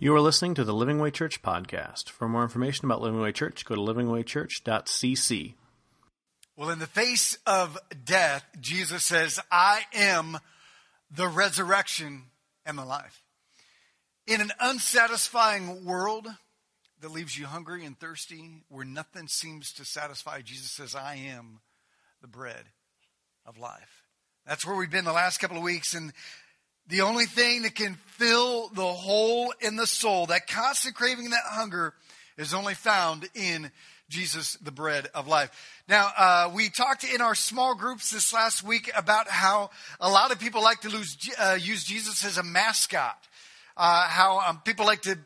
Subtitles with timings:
[0.00, 2.08] You are listening to the Living Way Church podcast.
[2.10, 5.54] For more information about Living Way Church, go to livingwaychurch.cc.
[6.56, 10.38] Well, in the face of death, Jesus says, I am
[11.10, 12.26] the resurrection
[12.64, 13.24] and the life.
[14.28, 16.28] In an unsatisfying world
[17.00, 21.58] that leaves you hungry and thirsty, where nothing seems to satisfy, Jesus says, I am
[22.22, 22.66] the bread
[23.44, 24.04] of life.
[24.46, 25.92] That's where we've been the last couple of weeks.
[25.92, 26.12] And
[26.88, 31.42] the only thing that can fill the hole in the soul, that constant craving, that
[31.44, 31.94] hunger,
[32.36, 33.70] is only found in
[34.08, 35.50] Jesus, the bread of life.
[35.88, 40.32] Now, uh, we talked in our small groups this last week about how a lot
[40.32, 43.16] of people like to lose, uh, use Jesus as a mascot.
[43.76, 45.16] Uh, how um, people like to,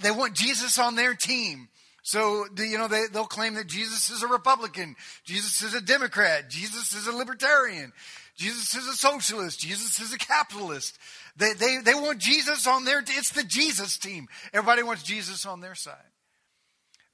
[0.00, 1.68] they want Jesus on their team.
[2.02, 6.48] So, you know, they, they'll claim that Jesus is a Republican, Jesus is a Democrat,
[6.48, 7.92] Jesus is a Libertarian.
[8.36, 9.60] Jesus is a socialist.
[9.60, 10.98] Jesus is a capitalist.
[11.36, 14.28] They, they, they want Jesus on their, it's the Jesus team.
[14.52, 15.96] Everybody wants Jesus on their side.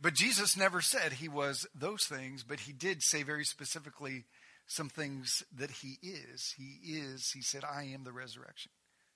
[0.00, 4.24] But Jesus never said he was those things, but he did say very specifically
[4.66, 6.54] some things that he is.
[6.56, 8.72] He is, he said, I am the resurrection.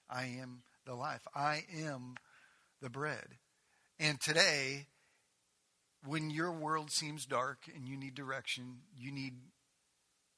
[0.08, 1.26] I am the life.
[1.34, 2.14] I am
[2.80, 3.26] the bread.
[3.98, 4.86] And today,
[6.04, 9.34] when your world seems dark and you need direction, you need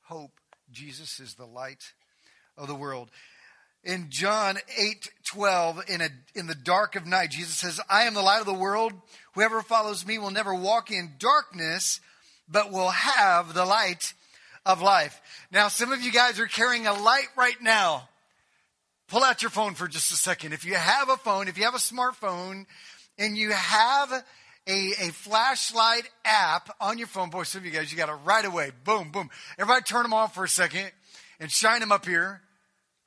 [0.04, 0.40] hope,
[0.72, 1.92] Jesus is the light
[2.56, 3.10] of the world.
[3.84, 8.14] In John 8 12, in, a, in the dark of night, Jesus says, I am
[8.14, 8.92] the light of the world.
[9.34, 12.00] Whoever follows me will never walk in darkness,
[12.48, 14.14] but will have the light
[14.66, 15.20] of life.
[15.52, 18.08] Now, some of you guys are carrying a light right now.
[19.08, 20.52] Pull out your phone for just a second.
[20.52, 22.66] If you have a phone, if you have a smartphone,
[23.18, 24.24] and you have
[24.68, 27.30] a, a flashlight app on your phone.
[27.30, 28.70] Boy, some of you guys, you got it right away.
[28.84, 29.30] Boom, boom.
[29.58, 30.90] Everybody turn them on for a second
[31.40, 32.42] and shine them up here.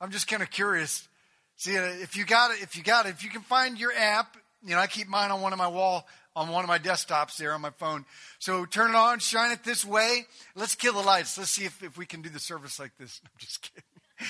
[0.00, 1.08] I'm just kind of curious.
[1.56, 3.92] See, uh, if you got it, if you got it, if you can find your
[3.96, 6.78] app, you know, I keep mine on one of my wall, on one of my
[6.78, 8.04] desktops there on my phone.
[8.40, 10.26] So turn it on, shine it this way.
[10.56, 11.38] Let's kill the lights.
[11.38, 13.20] Let's see if, if we can do the service like this.
[13.24, 13.84] I'm just kidding.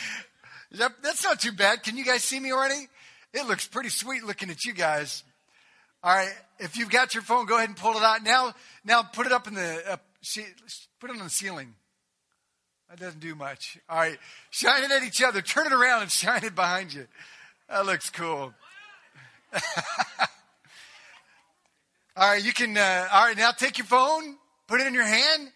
[0.77, 1.83] That, that's not too bad.
[1.83, 2.89] Can you guys see me already?
[3.35, 5.23] It looks pretty sweet looking at you guys.
[6.05, 8.25] All right, if you've got your phone, go ahead and pull it out.
[8.25, 8.55] Now,
[8.85, 9.97] now put it up in the, uh,
[11.01, 11.75] put it on the ceiling.
[12.91, 13.79] That doesn't do much.
[13.89, 14.19] All right,
[14.51, 15.41] shine it at each other.
[15.41, 17.07] Turn it around and shine it behind you.
[17.69, 18.53] That looks cool.
[22.17, 22.77] all right, you can.
[22.77, 24.37] Uh, all right, now take your phone,
[24.67, 25.53] put it in your hand.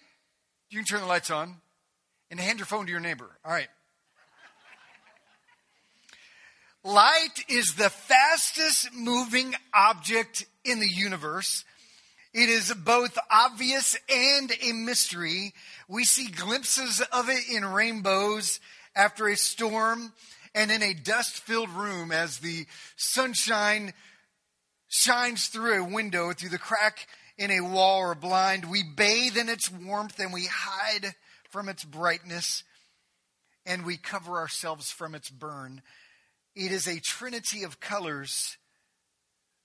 [0.70, 1.56] You can turn the lights on,
[2.30, 3.28] and hand your phone to your neighbor.
[3.44, 3.68] All right.
[6.86, 11.64] Light is the fastest moving object in the universe.
[12.32, 15.52] It is both obvious and a mystery.
[15.88, 18.60] We see glimpses of it in rainbows
[18.94, 20.12] after a storm
[20.54, 23.92] and in a dust filled room as the sunshine
[24.86, 28.70] shines through a window, through the crack in a wall or blind.
[28.70, 31.16] We bathe in its warmth and we hide
[31.50, 32.62] from its brightness
[33.66, 35.82] and we cover ourselves from its burn.
[36.56, 38.56] It is a trinity of colors.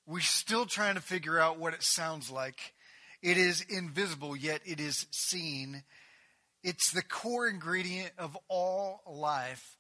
[0.06, 2.74] We're still trying to figure out what it sounds like.
[3.24, 5.84] It is invisible, yet it is seen.
[6.63, 9.78] It's the core ingredient of all life.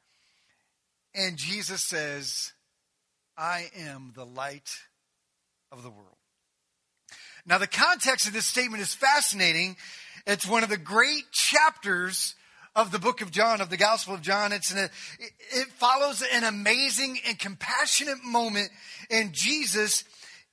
[1.13, 2.53] And Jesus says,
[3.37, 4.71] I am the light
[5.69, 6.15] of the world.
[7.45, 9.75] Now, the context of this statement is fascinating.
[10.25, 12.35] It's one of the great chapters
[12.75, 14.53] of the book of John, of the Gospel of John.
[14.53, 14.89] It's an,
[15.19, 18.69] it follows an amazing and compassionate moment,
[19.09, 20.03] and Jesus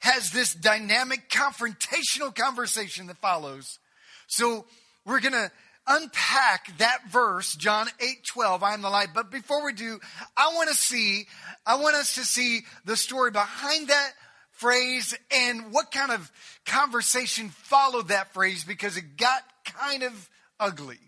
[0.01, 3.78] has this dynamic confrontational conversation that follows.
[4.27, 4.67] So
[5.05, 5.51] we're going to
[5.87, 9.09] unpack that verse, John 8 12, I am the light.
[9.15, 9.99] But before we do,
[10.37, 11.27] I want to see,
[11.67, 14.12] I want us to see the story behind that
[14.53, 16.31] phrase and what kind of
[16.67, 20.28] conversation followed that phrase because it got kind of
[20.61, 20.99] ugly.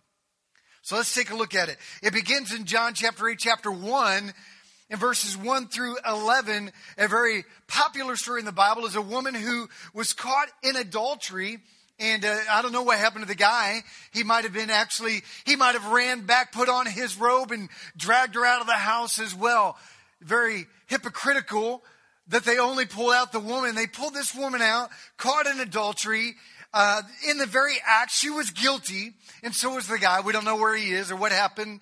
[0.90, 1.78] So let's take a look at it.
[2.02, 4.34] It begins in John chapter 8, chapter 1,
[4.90, 6.72] in verses 1 through 11.
[6.98, 11.60] A very popular story in the Bible is a woman who was caught in adultery.
[12.00, 13.84] And uh, I don't know what happened to the guy.
[14.10, 17.68] He might have been actually, he might have ran back, put on his robe, and
[17.96, 19.78] dragged her out of the house as well.
[20.20, 21.84] Very hypocritical
[22.30, 23.76] that they only pull out the woman.
[23.76, 26.34] They pulled this woman out, caught in adultery,
[26.72, 29.12] uh, in the very act, she was guilty,
[29.42, 30.20] and so was the guy.
[30.20, 31.80] We don't know where he is or what happened.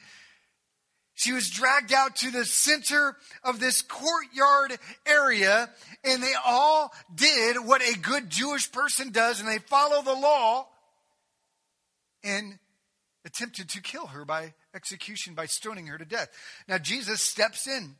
[1.14, 5.69] She was dragged out to the center of this courtyard area,
[6.05, 10.69] and they all did what a good Jewish person does, and they follow the law
[12.23, 12.58] and
[13.25, 16.29] attempted to kill her by execution, by stoning her to death.
[16.69, 17.96] Now, Jesus steps in.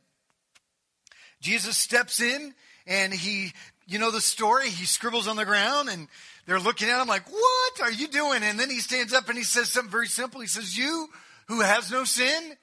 [1.41, 2.53] Jesus steps in
[2.85, 3.53] and he,
[3.87, 6.07] you know the story, he scribbles on the ground and
[6.49, 8.41] they're looking at him like, what are you doing?
[8.43, 10.41] And then he stands up and he says something very simple.
[10.41, 11.07] He says, you
[11.47, 12.57] who has no sin,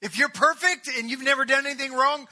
[0.00, 2.26] if you're perfect and you've never done anything wrong,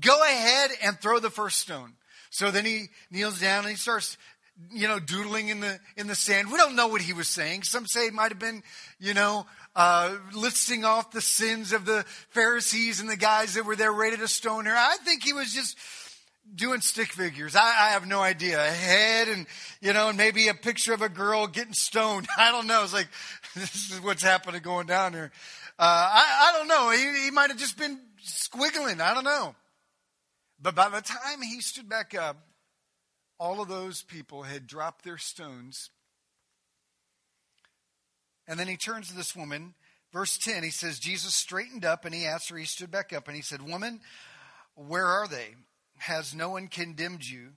[0.00, 1.92] go ahead and throw the first stone.
[2.30, 4.18] So then he kneels down and he starts,
[4.72, 6.50] you know, doodling in the in the sand.
[6.50, 7.62] We don't know what he was saying.
[7.62, 8.62] Some say it might have been,
[8.98, 13.76] you know, uh, listing off the sins of the Pharisees and the guys that were
[13.76, 14.74] there ready to stone her.
[14.74, 15.78] I think he was just
[16.54, 17.54] doing stick figures.
[17.56, 18.58] I, I, have no idea.
[18.58, 19.46] A head and,
[19.80, 22.26] you know, and maybe a picture of a girl getting stoned.
[22.38, 22.82] I don't know.
[22.82, 23.08] It's like,
[23.54, 25.30] this is what's happening going down here.
[25.78, 26.90] Uh, I, I don't know.
[26.90, 29.00] He, he might have just been squiggling.
[29.00, 29.54] I don't know.
[30.60, 32.38] But by the time he stood back up,
[33.38, 35.90] all of those people had dropped their stones.
[38.48, 39.74] And then he turns to this woman.
[40.12, 43.26] Verse 10, he says, Jesus straightened up and he asked her, he stood back up
[43.26, 44.00] and he said, Woman,
[44.74, 45.56] where are they?
[45.98, 47.50] Has no one condemned you?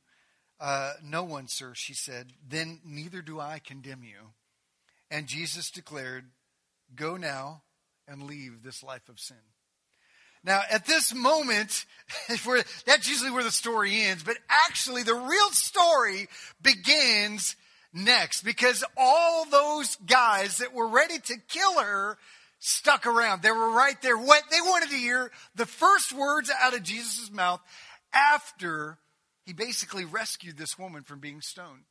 [0.59, 2.33] Uh, no one, sir, she said.
[2.47, 4.33] Then neither do I condemn you.
[5.09, 6.25] And Jesus declared,
[6.95, 7.63] Go now
[8.07, 9.37] and leave this life of sin.
[10.43, 11.85] Now, at this moment,
[12.85, 16.27] that's usually where the story ends, but actually, the real story
[16.61, 17.55] begins
[17.93, 22.17] next because all those guys that were ready to kill her
[22.59, 23.41] stuck around.
[23.41, 24.17] They were right there.
[24.17, 27.61] What they wanted to hear the first words out of Jesus' mouth
[28.13, 28.97] after
[29.45, 31.83] he basically rescued this woman from being stoned.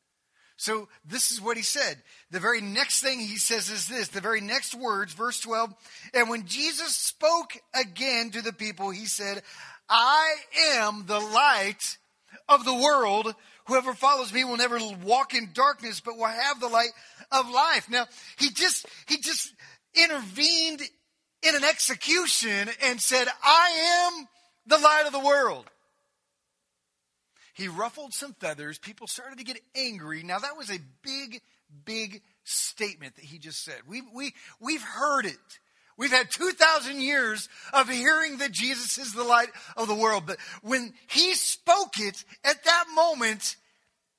[0.57, 2.03] So this is what he said.
[2.33, 5.73] The very next thing he says is this the very next words, verse 12.
[6.15, 9.43] And when Jesus spoke again to the people, he said,
[9.89, 10.35] I
[10.75, 11.97] am the light
[12.49, 13.35] of the world.
[13.67, 16.91] Whoever follows me will never walk in darkness, but will have the light
[17.31, 17.89] of life.
[17.89, 18.07] Now,
[18.37, 19.55] he just, he just
[19.95, 20.83] intervened
[21.43, 24.29] in an execution and said, I am
[24.67, 25.67] the light of the world.
[27.59, 28.79] He ruffled some feathers.
[28.79, 30.23] People started to get angry.
[30.23, 31.41] Now, that was a big,
[31.85, 33.81] big statement that he just said.
[33.89, 35.59] We, we, we've heard it.
[35.97, 40.23] We've had 2,000 years of hearing that Jesus is the light of the world.
[40.25, 43.57] But when he spoke it, at that moment,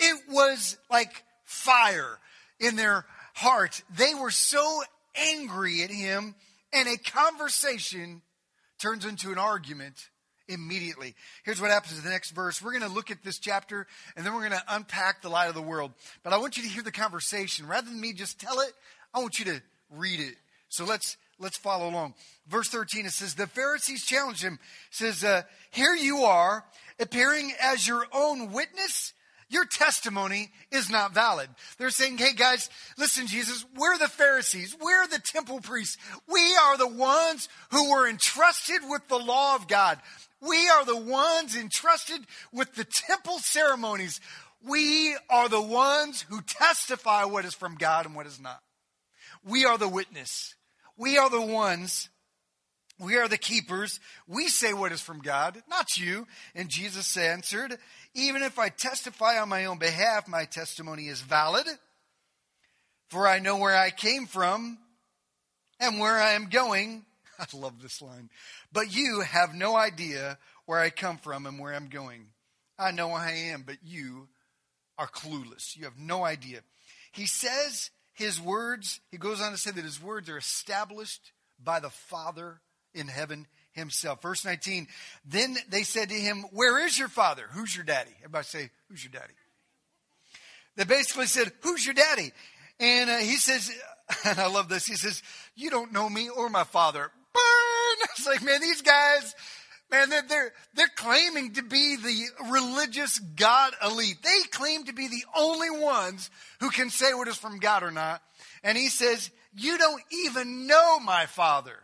[0.02, 2.20] it was like fire
[2.60, 3.06] in their
[3.36, 3.82] heart.
[3.96, 4.84] They were so
[5.16, 6.36] angry at him,
[6.74, 8.22] and a conversation
[8.80, 10.10] turns into an argument
[10.50, 11.16] immediately.
[11.44, 12.62] Here's what happens in the next verse.
[12.62, 13.88] We're going to look at this chapter
[14.18, 15.92] and then we're going to unpack the light of the world.
[16.24, 17.68] But I want you to hear the conversation.
[17.68, 18.74] Rather than me just tell it,
[19.14, 19.62] I want you to
[19.96, 20.36] read it.
[20.68, 22.16] So let's let's follow along.
[22.48, 24.60] Verse 13 it says the Pharisees challenged him.
[24.90, 26.66] Says uh, here you are
[27.00, 29.14] appearing as your own witness
[29.50, 31.50] your testimony is not valid.
[31.78, 34.78] They're saying, hey guys, listen, Jesus, we're the Pharisees.
[34.80, 35.98] We're the temple priests.
[36.32, 39.98] We are the ones who were entrusted with the law of God.
[40.42, 42.22] We are the ones entrusted
[42.52, 44.22] with the temple ceremonies.
[44.66, 48.62] We are the ones who testify what is from God and what is not.
[49.44, 50.56] We are the witness.
[50.98, 52.10] We are the ones.
[53.00, 54.00] We are the keepers.
[54.28, 56.28] We say what is from God, not you.
[56.54, 57.78] And Jesus answered,
[58.14, 61.66] Even if I testify on my own behalf, my testimony is valid.
[63.10, 64.78] For I know where I came from
[65.80, 67.06] and where I am going.
[67.54, 68.30] I love this line.
[68.72, 72.28] But you have no idea where I come from and where I'm going.
[72.78, 74.28] I know I am, but you
[74.98, 75.76] are clueless.
[75.76, 76.60] You have no idea.
[77.12, 81.32] He says his words, he goes on to say that his words are established
[81.64, 82.60] by the Father
[82.94, 84.22] in heaven himself.
[84.22, 84.88] Verse 19,
[85.26, 87.44] then they said to him, Where is your father?
[87.52, 88.12] Who's your daddy?
[88.20, 89.34] Everybody say, Who's your daddy?
[90.76, 92.32] They basically said, Who's your daddy?
[92.80, 93.72] And uh, he says,
[94.26, 95.22] and I love this, he says,
[95.56, 97.12] You don't know me or my father.
[98.18, 99.36] It's like, man, these guys,
[99.92, 104.18] man, they're, they're, they're claiming to be the religious God elite.
[104.24, 106.30] They claim to be the only ones
[106.60, 108.22] who can say what is from God or not.
[108.64, 111.76] And he says, You don't even know my father.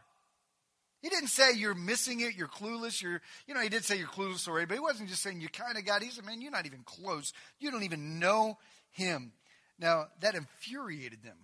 [1.05, 4.07] He didn't say you're missing it, you're clueless, you're, you know, he did say you're
[4.07, 6.50] clueless already, but he wasn't just saying you kind of got, he said, man, you're
[6.50, 7.31] not even close.
[7.60, 8.57] You don't even know
[8.89, 9.31] him.
[9.77, 11.38] Now, that infuriated them.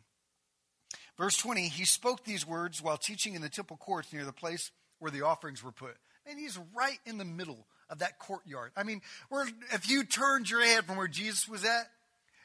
[1.21, 4.71] Verse 20, he spoke these words while teaching in the temple courts near the place
[4.97, 5.95] where the offerings were put.
[6.25, 8.71] And he's right in the middle of that courtyard.
[8.75, 11.83] I mean, where if you turned your head from where Jesus was at,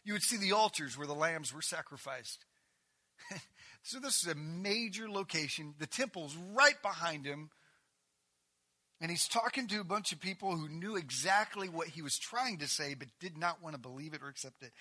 [0.04, 2.44] you would see the altars where the lambs were sacrificed.
[3.82, 5.72] so this is a major location.
[5.78, 7.48] The temple's right behind him.
[9.00, 12.58] And he's talking to a bunch of people who knew exactly what he was trying
[12.58, 14.72] to say, but did not want to believe it or accept it.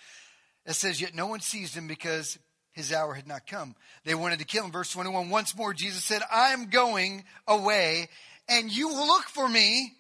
[0.66, 2.38] It says, Yet no one seized him because
[2.76, 3.74] his hour had not come.
[4.04, 4.72] They wanted to kill him.
[4.72, 8.10] Verse 21 Once more, Jesus said, I am going away,
[8.50, 9.94] and you will look for me,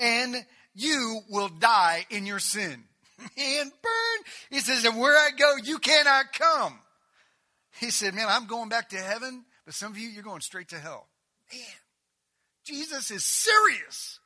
[0.00, 0.36] and
[0.74, 2.82] you will die in your sin.
[3.38, 4.24] Man, burn.
[4.50, 6.78] He says, and where I go, you cannot come.
[7.78, 10.68] He said, man, I'm going back to heaven, but some of you, you're going straight
[10.68, 11.06] to hell.
[11.52, 11.60] Man,
[12.64, 14.18] Jesus is serious.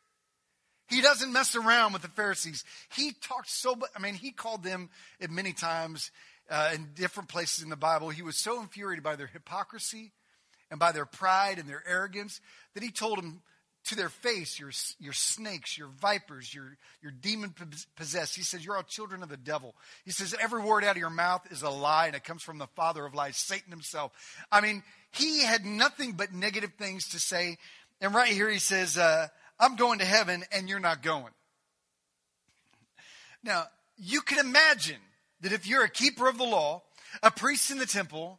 [0.88, 2.64] He doesn't mess around with the Pharisees.
[2.96, 4.88] He talked so, I mean, he called them
[5.18, 6.12] it many times
[6.50, 8.10] uh, in different places in the Bible.
[8.10, 10.12] He was so infuriated by their hypocrisy
[10.70, 12.40] and by their pride and their arrogance
[12.74, 13.42] that he told them
[13.86, 17.54] to their face, you're, you're snakes, you're vipers, you're, you're demon
[17.96, 18.36] possessed.
[18.36, 19.74] He says, You're all children of the devil.
[20.04, 22.58] He says, Every word out of your mouth is a lie, and it comes from
[22.58, 24.12] the father of lies, Satan himself.
[24.52, 27.56] I mean, he had nothing but negative things to say.
[28.02, 29.28] And right here he says, uh,
[29.58, 31.32] I'm going to heaven and you're not going.
[33.42, 33.64] Now,
[33.96, 35.00] you can imagine
[35.40, 36.82] that if you're a keeper of the law,
[37.22, 38.38] a priest in the temple,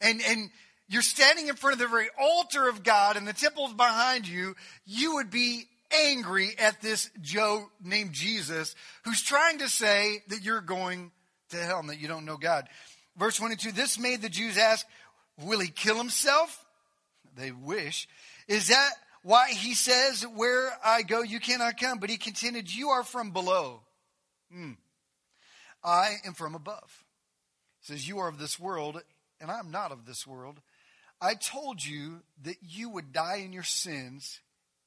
[0.00, 0.50] and, and
[0.88, 4.54] you're standing in front of the very altar of God and the temple's behind you,
[4.86, 8.74] you would be angry at this Joe named Jesus
[9.04, 11.10] who's trying to say that you're going
[11.50, 12.68] to hell and that you don't know God.
[13.16, 14.86] Verse 22 This made the Jews ask,
[15.42, 16.64] Will he kill himself?
[17.36, 18.08] They wish.
[18.48, 18.90] Is that
[19.22, 21.98] why he says, Where I go, you cannot come.
[21.98, 23.80] But he continued, You are from below.
[24.52, 24.72] Hmm.
[25.82, 27.04] I am from above.
[27.80, 29.00] He says, You are of this world,
[29.40, 30.60] and I'm not of this world.
[31.20, 34.40] I told you that you would die in your sins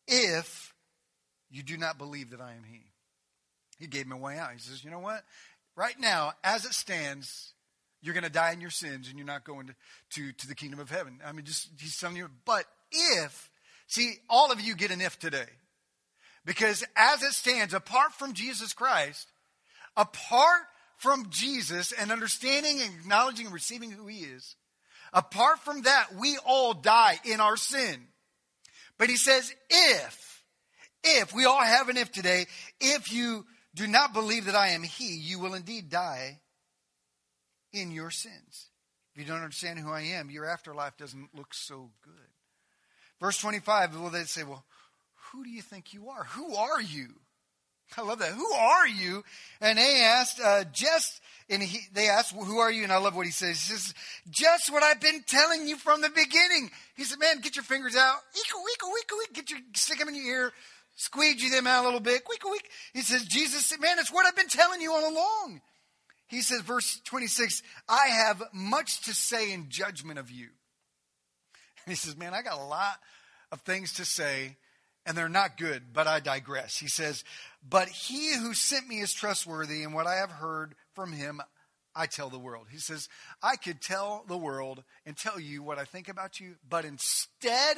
[0.08, 0.74] if
[1.50, 2.82] you do not believe that I am He.
[3.80, 4.52] He gave me a way out.
[4.54, 5.24] He says, You know what?
[5.76, 7.54] Right now, as it stands,
[8.02, 9.76] you're going to die in your sins and you're not going to,
[10.12, 11.20] to, to the kingdom of heaven.
[11.26, 13.52] I mean, just, he's telling you, but if
[13.92, 15.50] See, all of you get an if today.
[16.46, 19.28] Because as it stands, apart from Jesus Christ,
[19.98, 20.62] apart
[21.02, 24.56] from Jesus and understanding and acknowledging and receiving who he is,
[25.12, 28.04] apart from that, we all die in our sin.
[29.00, 30.44] But he says, if,
[31.04, 32.46] if, we all have an if today,
[32.80, 36.40] if you do not believe that I am he, you will indeed die
[37.74, 38.70] in your sins.
[39.16, 42.14] If you don't understand who I am, your afterlife doesn't look so good.
[43.20, 44.64] Verse 25, well, they say, well,
[45.32, 46.26] who do you think you are?
[46.26, 47.08] Who are you?
[47.98, 48.32] I love that.
[48.32, 49.24] Who are you?
[49.60, 52.84] And they asked, uh, just, and he, they asked, who are you?
[52.84, 53.62] And I love what he says.
[53.62, 53.94] He says,
[54.30, 56.72] just what I've been telling you from the beginning.
[56.96, 58.18] He said, man, get your fingers out.
[58.36, 59.34] Eeko, eeko, eeko, eeko.
[59.34, 60.52] Get your, stick them in your ear.
[60.96, 62.24] Squeegee them out a little bit.
[62.26, 62.60] Eeko, eeko.
[62.94, 65.62] He says, Jesus said, man, it's what I've been telling you all along.
[66.32, 70.48] He says, verse 26, I have much to say in judgment of you.
[71.86, 72.96] he says, Man, I got a lot
[73.52, 74.56] of things to say,
[75.06, 76.78] and they're not good, but I digress.
[76.78, 77.26] He says,
[77.68, 81.42] But he who sent me is trustworthy, and what I have heard from him,
[81.96, 82.68] I tell the world.
[82.72, 83.08] He says,
[83.42, 87.78] I could tell the world and tell you what I think about you, but instead,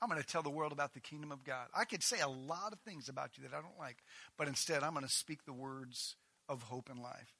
[0.00, 1.66] I'm going to tell the world about the kingdom of God.
[1.74, 3.98] I could say a lot of things about you that I don't like,
[4.38, 6.16] but instead, I'm going to speak the words
[6.48, 7.34] of hope and life.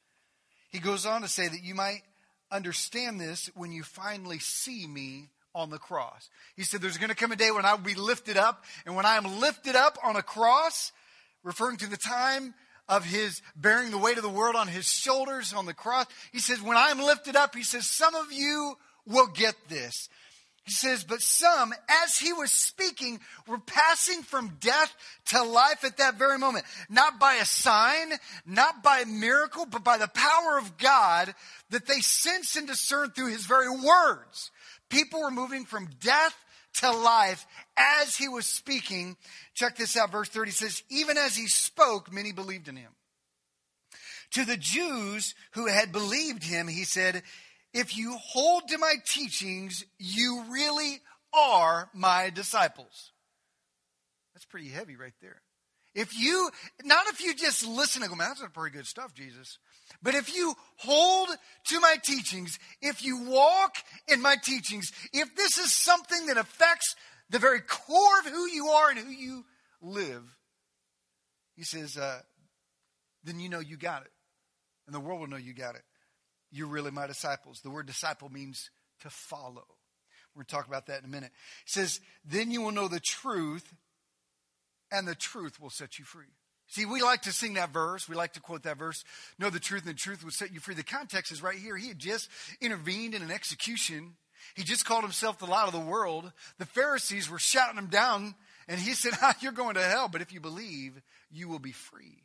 [0.68, 2.02] He goes on to say that you might
[2.50, 6.28] understand this when you finally see me on the cross.
[6.54, 8.96] He said, There's going to come a day when I will be lifted up, and
[8.96, 10.92] when I am lifted up on a cross,
[11.46, 12.52] referring to the time
[12.88, 16.40] of his bearing the weight of the world on his shoulders on the cross, he
[16.40, 18.74] says, When I am lifted up, he says, Some of you
[19.06, 20.08] will get this.
[20.64, 21.72] He says, but some,
[22.04, 24.92] as he was speaking, were passing from death
[25.26, 26.64] to life at that very moment.
[26.90, 31.32] Not by a sign, not by a miracle, but by the power of God
[31.70, 34.50] that they sensed and discerned through his very words.
[34.88, 36.36] People were moving from death
[36.80, 39.16] to life as he was speaking.
[39.54, 40.12] Check this out.
[40.12, 42.92] Verse 30 says, Even as he spoke, many believed in him.
[44.32, 47.22] To the Jews who had believed him, he said,
[47.72, 51.00] If you hold to my teachings, you really
[51.32, 53.12] are my disciples.
[54.34, 55.40] That's pretty heavy right there.
[55.94, 56.50] If you,
[56.84, 59.58] not if you just listen and go, man, that's pretty good stuff, Jesus.
[60.02, 61.28] But if you hold
[61.68, 63.76] to my teachings, if you walk
[64.08, 66.94] in my teachings, if this is something that affects
[67.30, 69.44] the very core of who you are and who you
[69.80, 70.36] live,
[71.54, 72.20] he says, uh,
[73.24, 74.12] then you know you got it.
[74.86, 75.82] And the world will know you got it.
[76.52, 77.60] You're really my disciples.
[77.60, 79.64] The word disciple means to follow.
[80.34, 81.32] We're going to talk about that in a minute.
[81.64, 83.74] He says, then you will know the truth,
[84.92, 86.26] and the truth will set you free.
[86.68, 88.08] See, we like to sing that verse.
[88.08, 89.04] We like to quote that verse.
[89.38, 90.74] Know the truth, and the truth will set you free.
[90.74, 91.76] The context is right here.
[91.76, 92.28] He had just
[92.60, 94.16] intervened in an execution.
[94.54, 96.32] He just called himself the light of the world.
[96.58, 98.34] The Pharisees were shouting him down,
[98.68, 101.72] and he said, ah, You're going to hell, but if you believe, you will be
[101.72, 102.22] free.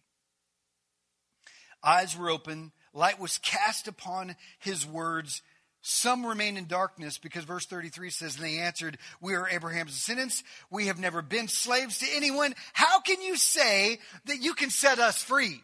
[1.84, 5.42] Eyes were open, light was cast upon his words,
[5.82, 10.44] Some remain in darkness because verse 33 says, And they answered, We are Abraham's descendants.
[10.70, 12.54] We have never been slaves to anyone.
[12.74, 15.62] How can you say that you can set us free?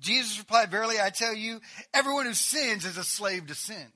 [0.00, 1.60] Jesus replied, Verily I tell you,
[1.92, 3.86] everyone who sins is a slave to sin.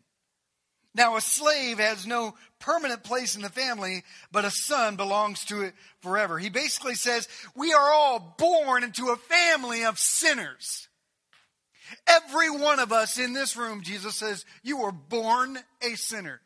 [0.95, 5.62] Now, a slave has no permanent place in the family, but a son belongs to
[5.62, 6.38] it forever.
[6.38, 7.26] He basically says,
[7.57, 10.88] We are all born into a family of sinners.
[12.06, 16.40] Every one of us in this room, Jesus says, you were born a sinner.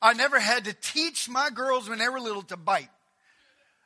[0.00, 2.88] I never had to teach my girls when they were little to bite.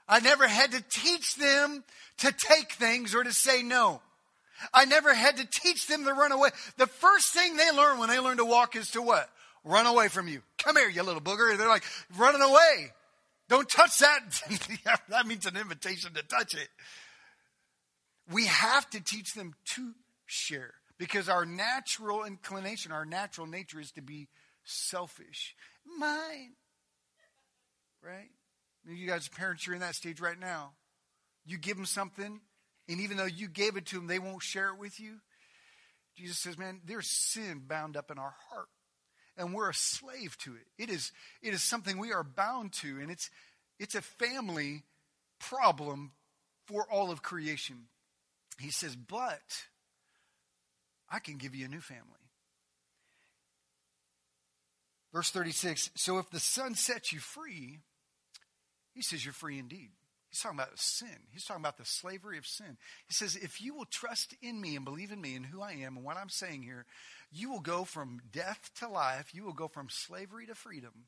[0.09, 1.85] I never had to teach them
[2.19, 4.01] to take things or to say no.
[4.73, 6.51] I never had to teach them to run away.
[6.79, 9.29] The first thing they learn when they learn to walk is to what?
[9.65, 10.43] Run away from you.
[10.59, 11.57] Come here, you little booger.
[11.59, 11.85] They're like,
[12.17, 12.93] running away.
[13.49, 14.21] Don't touch that.
[15.09, 16.69] that means an invitation to touch it.
[18.33, 19.93] We have to teach them to
[20.27, 20.75] share.
[20.99, 24.29] Because our natural inclination, our natural nature is to be
[24.65, 25.55] selfish.
[25.99, 26.53] Mine.
[28.03, 28.31] Right?
[28.89, 30.73] You guys, parents, you're in that stage right now.
[31.45, 32.41] You give them something,
[32.89, 35.17] and even though you gave it to them, they won't share it with you.
[36.17, 38.69] Jesus says, man, there's sin bound up in our heart.
[39.37, 40.67] And we're a slave to it.
[40.83, 43.31] It is, it is something we are bound to, and it's,
[43.79, 44.85] it's a family
[45.39, 46.13] problem
[46.67, 47.89] for all of creation.
[48.59, 49.67] He says, but
[51.11, 52.05] I can give you a new family.
[55.13, 57.81] Verse 36 So if the Son sets you free,
[58.93, 59.91] he says you're free indeed.
[60.29, 61.17] He's talking about sin.
[61.33, 62.77] He's talking about the slavery of sin.
[63.07, 65.73] He says, if you will trust in me and believe in me and who I
[65.73, 66.85] am and what I'm saying here,
[67.31, 69.31] you will go from death to life.
[69.33, 71.07] You will go from slavery to freedom.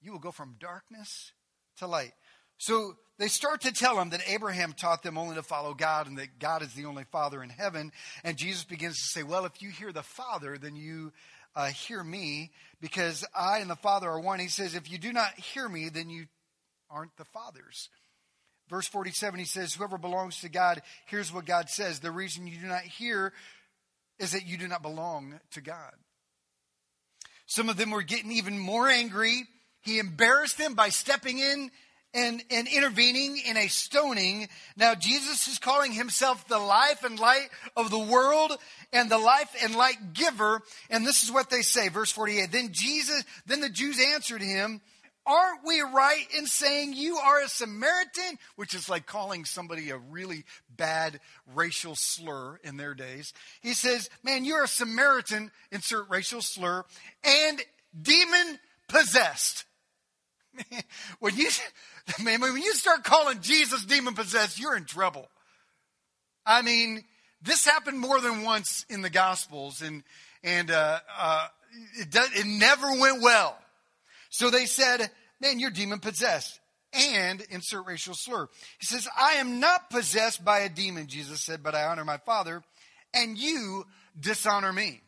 [0.00, 1.32] You will go from darkness
[1.76, 2.12] to light.
[2.58, 6.18] So they start to tell him that Abraham taught them only to follow God and
[6.18, 7.92] that God is the only Father in heaven.
[8.22, 11.12] And Jesus begins to say, Well, if you hear the Father, then you
[11.56, 12.50] uh, hear me
[12.80, 14.38] because I and the Father are one.
[14.38, 16.26] He says, If you do not hear me, then you
[16.90, 17.88] aren't the Father's.
[18.68, 22.00] Verse 47, he says, Whoever belongs to God hears what God says.
[22.00, 23.32] The reason you do not hear
[24.18, 25.92] is that you do not belong to God.
[27.46, 29.44] Some of them were getting even more angry.
[29.80, 31.70] He embarrassed them by stepping in
[32.14, 34.48] and, and intervening in a stoning.
[34.76, 38.52] Now, Jesus is calling himself the life and light of the world
[38.92, 40.62] and the life and light giver.
[40.90, 42.50] And this is what they say, verse 48.
[42.50, 44.80] Then Jesus, then the Jews answered him,
[45.26, 48.38] Aren't we right in saying you are a Samaritan?
[48.56, 50.44] Which is like calling somebody a really
[50.74, 51.20] bad
[51.54, 53.34] racial slur in their days.
[53.60, 56.84] He says, Man, you're a Samaritan, insert racial slur,
[57.22, 57.60] and
[58.00, 59.66] demon possessed.
[61.20, 61.48] when you
[62.22, 65.28] man, when you start calling Jesus demon possessed, you're in trouble.
[66.44, 67.04] I mean,
[67.42, 70.02] this happened more than once in the Gospels, and
[70.42, 71.46] and uh, uh,
[72.00, 73.56] it does, it never went well.
[74.30, 76.60] So they said, "Man, you're demon possessed."
[76.94, 78.48] And insert racial slur.
[78.78, 82.16] He says, "I am not possessed by a demon," Jesus said, "but I honor my
[82.18, 82.62] Father,
[83.12, 83.84] and you
[84.18, 85.02] dishonor me."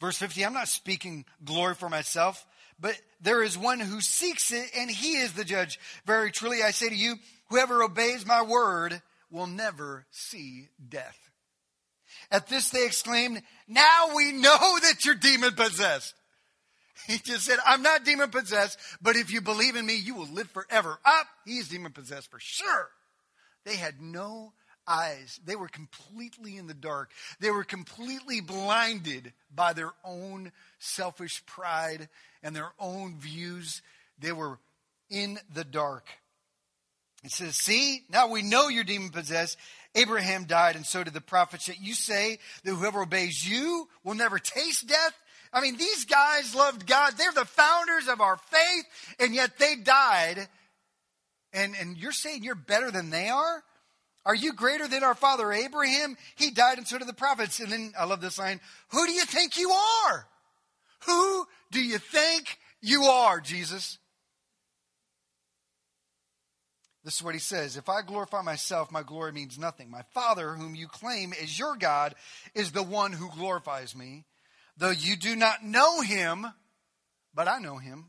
[0.00, 2.44] Verse 50, I'm not speaking glory for myself.
[2.80, 5.78] But there is one who seeks it, and he is the judge.
[6.06, 7.16] Very truly, I say to you,
[7.48, 11.18] whoever obeys my word will never see death.
[12.30, 16.14] At this, they exclaimed, Now we know that you're demon possessed.
[17.06, 20.28] He just said, I'm not demon possessed, but if you believe in me, you will
[20.28, 20.98] live forever.
[21.04, 22.88] Up, he's demon possessed for sure.
[23.66, 24.52] They had no
[24.86, 25.40] eyes.
[25.44, 27.10] They were completely in the dark.
[27.40, 32.08] They were completely blinded by their own selfish pride
[32.42, 33.82] and their own views.
[34.18, 34.58] They were
[35.10, 36.06] in the dark.
[37.22, 39.56] It says, See, now we know you're demon possessed.
[39.94, 41.68] Abraham died, and so did the prophets.
[41.68, 45.14] Yet you say that whoever obeys you will never taste death.
[45.52, 47.14] I mean, these guys loved God.
[47.16, 48.84] They're the founders of our faith,
[49.20, 50.48] and yet they died.
[51.52, 53.62] And, and you're saying you're better than they are?
[54.26, 56.16] Are you greater than our father Abraham?
[56.36, 57.60] He died and so did the prophets.
[57.60, 60.26] And then I love this line Who do you think you are?
[61.06, 63.98] Who do you think you are, Jesus?
[67.04, 69.90] This is what he says If I glorify myself, my glory means nothing.
[69.90, 72.14] My Father, whom you claim is your God,
[72.54, 74.24] is the one who glorifies me.
[74.76, 76.46] Though you do not know him,
[77.34, 78.06] but I know him.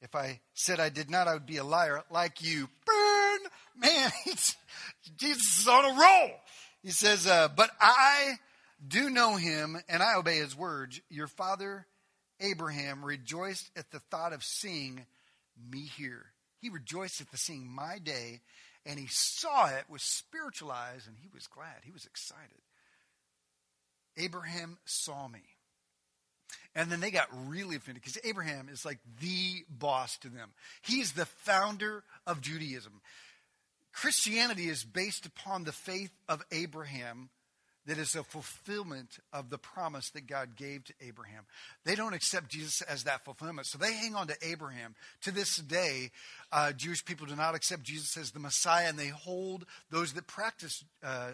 [0.00, 2.68] If I said I did not, I would be a liar like you.
[2.86, 3.40] Burn!
[3.76, 4.10] Man,
[5.16, 6.30] Jesus is on a roll.
[6.82, 8.34] He says, uh, But I
[8.86, 11.00] do know him, and I obey his words.
[11.08, 11.86] Your father
[12.40, 15.06] Abraham rejoiced at the thought of seeing
[15.70, 16.26] me here.
[16.60, 18.40] He rejoiced at the seeing my day,
[18.84, 21.82] and he saw it with spiritual eyes, and he was glad.
[21.84, 22.62] He was excited.
[24.16, 25.42] Abraham saw me.
[26.74, 30.50] And then they got really offended because Abraham is like the boss to them.
[30.82, 33.00] He's the founder of Judaism.
[33.94, 37.30] Christianity is based upon the faith of Abraham
[37.86, 41.44] that is a fulfillment of the promise that God gave to Abraham.
[41.84, 43.66] They don't accept Jesus as that fulfillment.
[43.66, 44.94] So they hang on to Abraham.
[45.22, 46.10] To this day,
[46.50, 50.26] uh, Jewish people do not accept Jesus as the Messiah, and they hold those that
[50.26, 51.32] practice uh,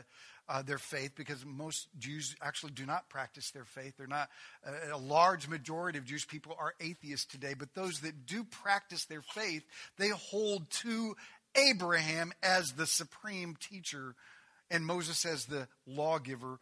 [0.49, 3.95] uh, their faith because most Jews actually do not practice their faith.
[3.97, 4.29] They're not,
[4.67, 9.05] uh, a large majority of Jewish people are atheists today, but those that do practice
[9.05, 9.63] their faith,
[9.97, 11.15] they hold to
[11.55, 14.15] Abraham as the supreme teacher
[14.71, 16.59] and Moses as the lawgiver.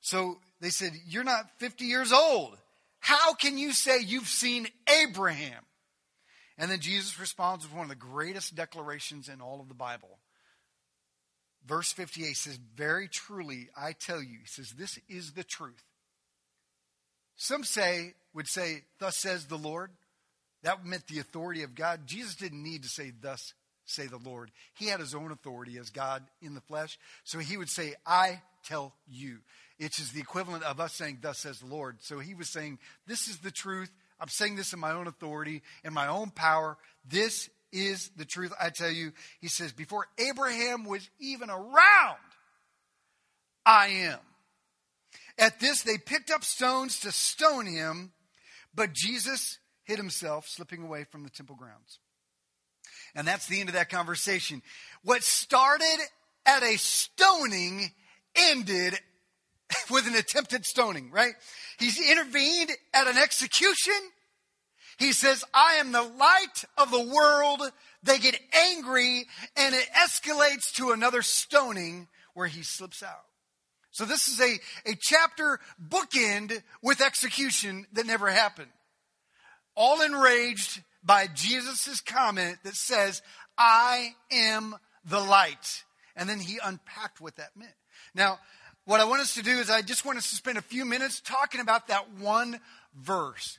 [0.00, 2.56] So they said, You're not 50 years old.
[3.00, 4.66] How can you say you've seen
[5.02, 5.62] Abraham?
[6.58, 10.18] And then Jesus responds with one of the greatest declarations in all of the Bible.
[11.66, 15.84] Verse 58 says, Very truly, I tell you, he says, This is the truth.
[17.36, 19.90] Some say, would say, Thus says the Lord.
[20.62, 22.06] That meant the authority of God.
[22.06, 23.52] Jesus didn't need to say, Thus
[23.86, 24.50] say the Lord.
[24.74, 26.98] He had his own authority as God in the flesh.
[27.24, 29.38] So he would say, I tell you.
[29.78, 31.98] It is the equivalent of us saying, Thus says the Lord.
[32.00, 33.90] So he was saying, This is the truth.
[34.20, 36.78] I'm saying this in my own authority, in my own power.
[37.08, 38.52] This is the truth.
[38.60, 42.18] I tell you, he says, Before Abraham was even around,
[43.64, 44.18] I am.
[45.38, 48.12] At this, they picked up stones to stone him,
[48.74, 51.98] but Jesus hid himself, slipping away from the temple grounds.
[53.16, 54.62] And that's the end of that conversation.
[55.02, 55.98] What started
[56.44, 57.90] at a stoning
[58.36, 59.00] ended
[59.90, 61.32] with an attempted stoning, right?
[61.78, 63.94] He's intervened at an execution.
[64.98, 67.62] He says, I am the light of the world.
[68.02, 68.38] They get
[68.72, 69.26] angry
[69.56, 73.24] and it escalates to another stoning where he slips out.
[73.90, 78.70] So this is a, a chapter bookend with execution that never happened.
[79.74, 83.22] All enraged, by Jesus' comment that says,
[83.56, 85.84] I am the light.
[86.16, 87.72] And then he unpacked what that meant.
[88.14, 88.38] Now,
[88.84, 90.84] what I want us to do is I just want us to spend a few
[90.84, 92.60] minutes talking about that one
[92.94, 93.58] verse.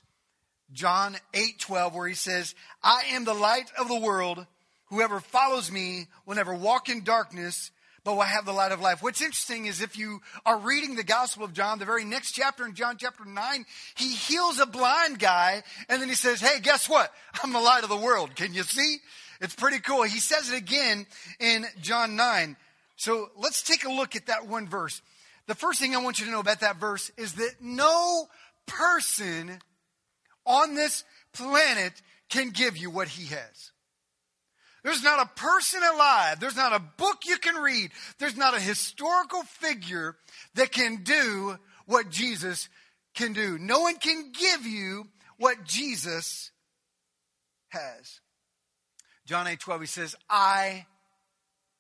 [0.74, 4.46] John 8 12, where he says, I am the light of the world.
[4.86, 7.72] Whoever follows me will never walk in darkness,
[8.08, 9.04] but will have the light of life.
[9.04, 12.66] What's interesting is if you are reading the Gospel of John, the very next chapter
[12.66, 13.66] in John chapter 9,
[13.96, 17.12] he heals a blind guy and then he says, Hey, guess what?
[17.44, 18.34] I'm the light of the world.
[18.34, 19.00] Can you see?
[19.42, 20.04] It's pretty cool.
[20.04, 21.06] He says it again
[21.42, 22.56] in John 9.
[22.96, 25.02] So let's take a look at that one verse.
[25.48, 28.30] The first thing I want you to know about that verse is that no
[28.68, 29.60] person
[30.46, 31.92] on this planet
[32.30, 33.72] can give you what he has.
[34.84, 38.60] There's not a person alive, there's not a book you can read, there's not a
[38.60, 40.16] historical figure
[40.56, 42.70] that can do what Jesus
[43.16, 43.58] can do.
[43.58, 46.52] No one can give you what Jesus
[47.70, 48.22] has.
[49.26, 50.86] John 8 12, he says, I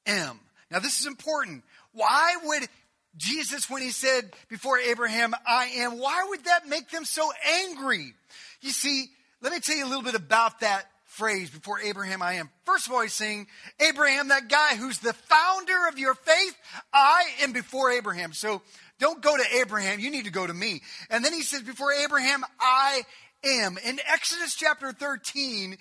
[0.05, 0.39] am.
[0.69, 1.63] Now, this is important.
[1.93, 2.67] Why would
[3.15, 7.31] Jesus, when he said before Abraham, I am, why would that make them so
[7.63, 8.13] angry?
[8.61, 9.07] You see,
[9.41, 10.85] let me tell you a little bit about that
[11.17, 12.49] phrase before Abraham I am.
[12.63, 13.47] First of all, he's saying,
[13.79, 16.55] Abraham, that guy who's the founder of your faith,
[16.93, 18.33] I am before Abraham.
[18.33, 18.61] So
[18.99, 20.81] don't go to Abraham, you need to go to me.
[21.09, 23.01] And then he says, before Abraham, I
[23.43, 23.77] am.
[23.83, 25.77] In Exodus chapter 13,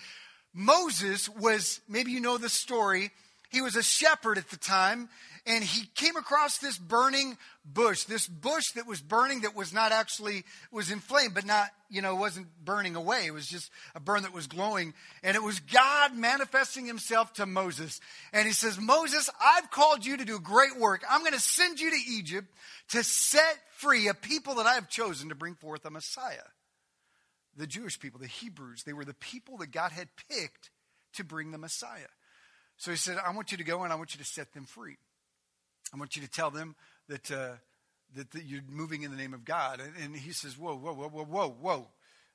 [0.55, 3.11] Moses was, maybe you know the story,
[3.51, 5.09] he was a shepherd at the time
[5.47, 9.93] and he came across this burning bush, this bush that was burning that was not
[9.93, 13.27] actually was inflamed, but not you know wasn't burning away.
[13.27, 17.47] It was just a burn that was glowing, and it was God manifesting Himself to
[17.47, 18.01] Moses.
[18.33, 21.05] And He says, Moses, I've called you to do great work.
[21.09, 22.49] I'm going to send you to Egypt
[22.89, 26.49] to set free a people that I have chosen to bring forth a Messiah.
[27.57, 30.71] The Jewish people, the Hebrews, they were the people that God had picked
[31.15, 32.09] to bring the Messiah.
[32.77, 34.65] So He said, I want you to go and I want you to set them
[34.65, 34.97] free.
[35.95, 36.75] I want you to tell them
[37.09, 37.53] that, uh,
[38.15, 39.81] that, that, you're moving in the name of God.
[39.81, 41.89] And, and he says, Whoa, whoa, whoa, whoa, whoa, whoa.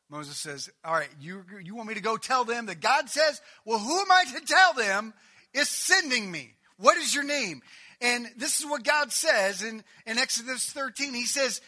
[0.10, 3.42] Moses says, All right, you, you want me to go tell them that God says,
[3.66, 5.14] Well, who am I to tell them
[5.54, 6.54] is sending me?
[6.78, 7.62] What is your name?
[8.02, 11.14] And this is what God says in, in Exodus 13.
[11.14, 11.62] He says,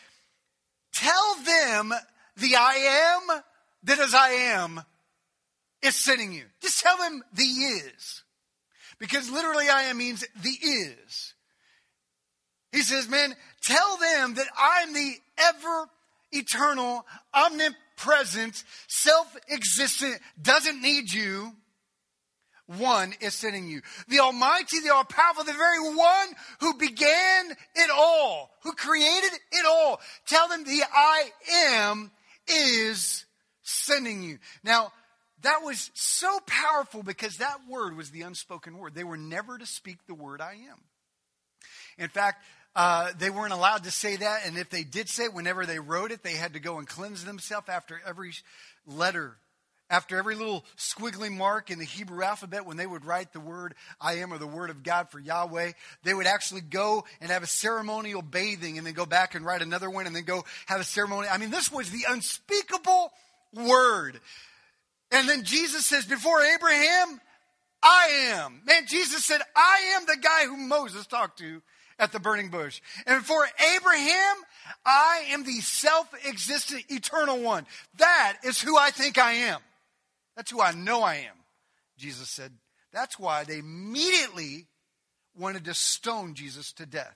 [0.93, 1.93] Tell them
[2.37, 3.41] the I am
[3.83, 4.81] that as I am
[5.81, 6.45] is sending you.
[6.61, 8.23] Just tell them the is.
[8.99, 11.32] Because literally I am means the is.
[12.73, 15.89] He says, man, tell them that I'm the ever
[16.31, 21.53] eternal, omnipresent, self existent, doesn't need you.
[22.65, 23.81] One is sending you.
[24.07, 26.27] The Almighty, the All Powerful, the very one
[26.61, 29.99] who began it all, who created it all.
[30.27, 31.29] Tell them the I
[31.65, 32.11] am
[32.47, 33.25] is
[33.61, 34.39] sending you.
[34.63, 34.91] Now,
[35.41, 38.95] that was so powerful because that word was the unspoken word.
[38.95, 40.79] They were never to speak the word I am.
[41.97, 42.43] In fact,
[42.75, 45.79] uh, they weren't allowed to say that, and if they did say it, whenever they
[45.79, 48.33] wrote it, they had to go and cleanse themselves after every
[48.87, 49.37] letter,
[49.89, 52.65] after every little squiggly mark in the Hebrew alphabet.
[52.65, 55.73] When they would write the word "I am" or the word of God for Yahweh,
[56.03, 59.61] they would actually go and have a ceremonial bathing, and then go back and write
[59.61, 61.27] another one, and then go have a ceremony.
[61.27, 63.11] I mean, this was the unspeakable
[63.53, 64.19] word.
[65.11, 67.21] And then Jesus says, "Before Abraham,
[67.83, 71.61] I am." Man, Jesus said, "I am the guy who Moses talked to."
[71.99, 72.81] At the burning bush.
[73.05, 74.35] And for Abraham,
[74.85, 77.65] I am the self existent eternal one.
[77.97, 79.59] That is who I think I am.
[80.35, 81.35] That's who I know I am.
[81.97, 82.51] Jesus said,
[82.91, 84.67] That's why they immediately
[85.35, 87.15] wanted to stone Jesus to death.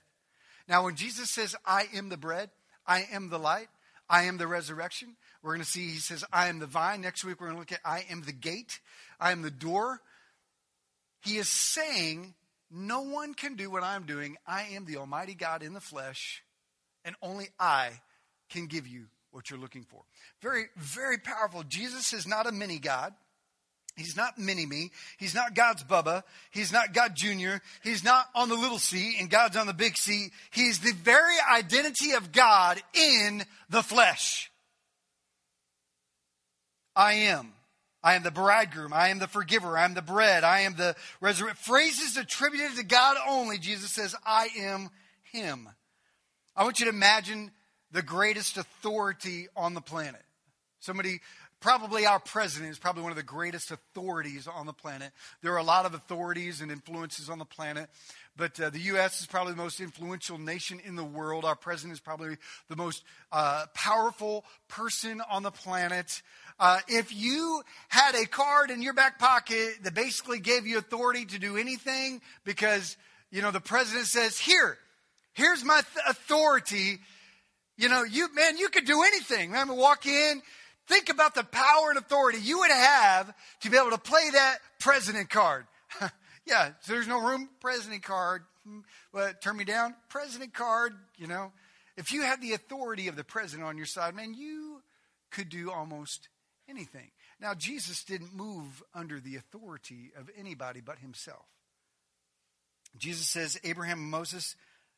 [0.68, 2.50] Now, when Jesus says, I am the bread,
[2.86, 3.68] I am the light,
[4.08, 7.00] I am the resurrection, we're going to see he says, I am the vine.
[7.00, 8.80] Next week, we're going to look at I am the gate,
[9.20, 10.00] I am the door.
[11.20, 12.34] He is saying
[12.70, 14.36] no one can do what I'm doing.
[14.46, 16.42] I am the Almighty God in the flesh,
[17.04, 17.90] and only I
[18.50, 20.02] can give you what you're looking for.
[20.42, 21.62] Very, very powerful.
[21.62, 23.14] Jesus is not a mini God.
[23.96, 24.90] He's not mini me.
[25.18, 26.22] He's not God's Bubba.
[26.52, 27.56] He's not God Jr.
[27.82, 30.28] He's not on the little C and God's on the big C.
[30.52, 34.52] He's the very identity of God in the flesh.
[36.94, 37.52] I am.
[38.02, 38.92] I am the bridegroom.
[38.92, 39.76] I am the forgiver.
[39.76, 40.44] I am the bread.
[40.44, 41.56] I am the resurrection.
[41.60, 43.58] Phrases attributed to God only.
[43.58, 44.90] Jesus says, I am
[45.32, 45.68] Him.
[46.54, 47.50] I want you to imagine
[47.90, 50.22] the greatest authority on the planet.
[50.80, 51.20] Somebody,
[51.60, 55.12] probably our president is probably one of the greatest authorities on the planet.
[55.42, 57.88] There are a lot of authorities and influences on the planet,
[58.36, 59.20] but uh, the U.S.
[59.20, 61.44] is probably the most influential nation in the world.
[61.44, 62.36] Our president is probably
[62.68, 66.22] the most uh, powerful person on the planet.
[66.60, 71.24] Uh, if you had a card in your back pocket that basically gave you authority
[71.24, 72.96] to do anything because,
[73.30, 74.76] you know, the president says, here,
[75.34, 76.98] here's my th- authority.
[77.76, 79.52] You know, you, man, you could do anything.
[79.52, 80.42] Man, walk in,
[80.88, 84.58] think about the power and authority you would have to be able to play that
[84.80, 85.64] president card.
[86.44, 88.42] yeah, so there's no room, president card.
[89.12, 91.52] But turn me down, president card, you know.
[91.96, 94.82] If you had the authority of the president on your side, man, you
[95.30, 96.28] could do almost
[96.68, 97.10] anything.
[97.40, 101.46] Now, Jesus didn't move under the authority of anybody but himself.
[102.96, 104.56] Jesus says, Abraham and Moses,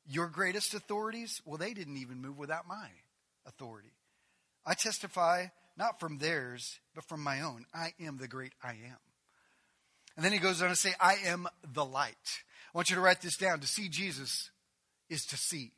[0.08, 2.88] your greatest authorities, well, they didn't even move without my
[3.46, 3.92] authority.
[4.64, 7.66] I testify not from theirs, but from my own.
[7.74, 8.98] I am the great I am.
[10.16, 12.14] And then he goes on to say, I am the light.
[12.74, 13.60] I want you to write this down.
[13.60, 14.50] To see Jesus
[15.08, 15.72] is to see.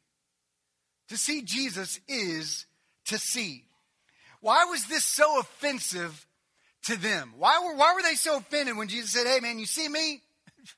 [1.08, 2.66] To see Jesus is
[3.06, 3.64] to see.
[4.42, 6.26] Why was this so offensive
[6.84, 7.32] to them?
[7.38, 10.20] Why were, why were they so offended when Jesus said, Hey, man, you see me?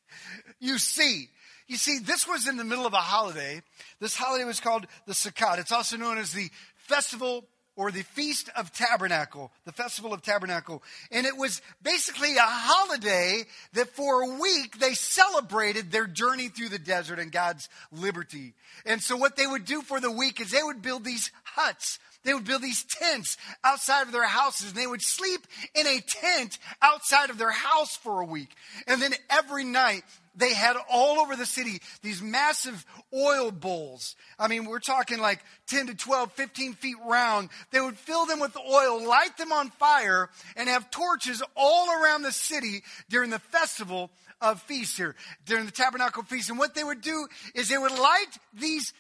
[0.61, 1.29] you see.
[1.67, 3.63] You see, this was in the middle of a holiday.
[4.01, 5.59] This holiday was called the Sukkot.
[5.59, 10.83] It's also known as the Festival or the Feast of Tabernacle, the Festival of Tabernacle.
[11.11, 16.69] And it was basically a holiday that for a week they celebrated their journey through
[16.69, 18.53] the desert and God's liberty.
[18.85, 21.99] And so what they would do for the week is they would build these huts
[22.25, 26.01] they would build these tents outside of their houses and they would sleep in a
[26.01, 28.51] tent outside of their house for a week.
[28.87, 30.03] And then every night
[30.37, 34.17] they had all over the city these massive oil bowls.
[34.39, 37.51] I mean, we're talking like 10 to 12, 15 feet round.
[37.71, 42.23] They would fill them with oil, light them on fire, and have torches all around
[42.23, 44.11] the city during the festival
[44.41, 45.15] of feast here,
[45.47, 46.51] during the tabernacle feast.
[46.51, 48.93] And what they would do is they would light these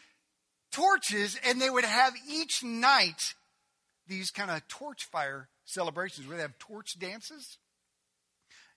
[0.74, 3.34] torches, and they would have each night
[4.08, 7.58] these kind of torch fire celebrations where they have torch dances.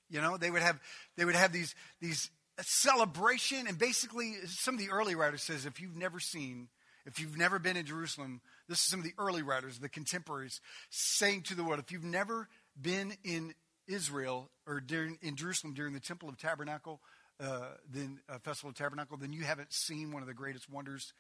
[0.10, 0.80] You know, they would have
[1.18, 2.30] they would have these these
[2.62, 6.70] celebration, and basically, some of the early writers says if you've never seen,
[7.06, 10.62] if you've never been in Jerusalem, this is some of the early writers, the contemporaries,
[10.90, 12.48] saying to the world, if you've never
[12.80, 13.54] been in
[13.88, 17.00] Israel or during, in Jerusalem during the Temple of Tabernacle,
[17.40, 21.14] uh, then uh, Festival of Tabernacle, then you haven't seen one of the greatest wonders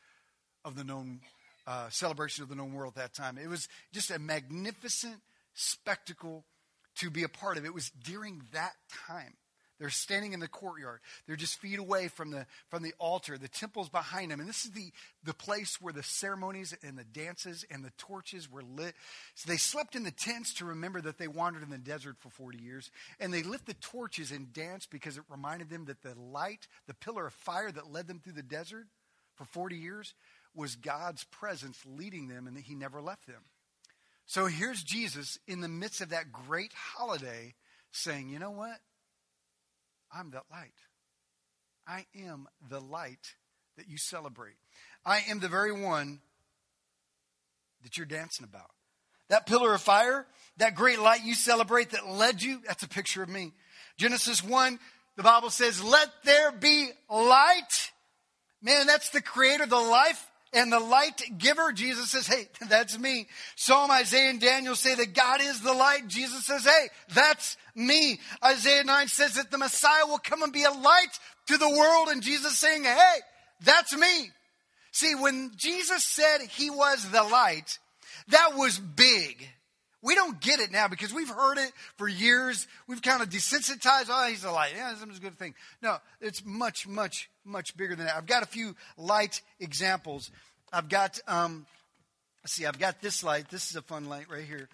[0.67, 1.21] of the known
[1.65, 3.37] uh, celebration of the known world at that time.
[3.37, 5.21] It was just a magnificent
[5.53, 6.43] spectacle
[6.97, 7.65] to be a part of.
[7.65, 8.73] It was during that
[9.07, 9.33] time.
[9.79, 11.01] They're standing in the courtyard.
[11.27, 13.37] They're just feet away from the from the altar.
[13.37, 14.91] The temple's behind them, and this is the
[15.23, 18.95] the place where the ceremonies and the dances and the torches were lit.
[19.35, 22.29] So they slept in the tents to remember that they wandered in the desert for
[22.29, 26.15] forty years, and they lit the torches and danced because it reminded them that the
[26.19, 28.87] light, the pillar of fire that led them through the desert
[29.35, 30.15] for forty years,
[30.57, 33.43] was God's presence leading them and that He never left them.
[34.25, 37.53] So here's Jesus in the midst of that great holiday
[37.91, 38.77] saying, You know what?
[40.11, 40.73] I'm that light.
[41.87, 43.35] I am the light
[43.77, 44.57] that you celebrate.
[45.05, 46.19] I am the very one
[47.83, 48.71] that you're dancing about.
[49.29, 50.25] That pillar of fire,
[50.57, 53.53] that great light you celebrate that led you, that's a picture of me.
[53.97, 54.79] Genesis 1,
[55.15, 57.91] the Bible says, Let there be light.
[58.61, 60.25] Man, that's the creator, the life
[60.57, 61.71] and the light giver.
[61.71, 63.27] Jesus says, Hey, that's me.
[63.55, 66.07] Psalm, Isaiah, and Daniel say that God is the light.
[66.07, 68.19] Jesus says, Hey, that's me.
[68.43, 72.09] Isaiah 9 says that the Messiah will come and be a light to the world.
[72.09, 73.17] And Jesus saying, Hey,
[73.61, 74.31] that's me.
[74.91, 77.77] See, when Jesus said he was the light,
[78.29, 79.47] that was big.
[80.01, 82.67] We don't get it now because we've heard it for years.
[82.87, 84.07] We've kind of desensitized.
[84.09, 84.73] Oh, he's a light.
[84.75, 85.55] Yeah, that's a good thing.
[85.81, 88.15] No, it's much, much, much bigger than that.
[88.15, 90.29] I've got a few light examples.
[90.71, 91.65] I've got, um,
[92.45, 93.49] see, I've got this light.
[93.49, 94.69] This is a fun light right here.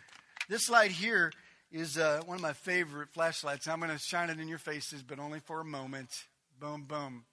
[0.49, 1.31] This light here
[1.71, 3.67] is uh, one of my favorite flashlights.
[3.67, 6.09] I'm going to shine it in your faces, but only for a moment.
[6.59, 7.23] Boom, boom.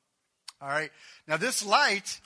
[0.62, 0.90] All right.
[1.26, 2.20] Now, this light,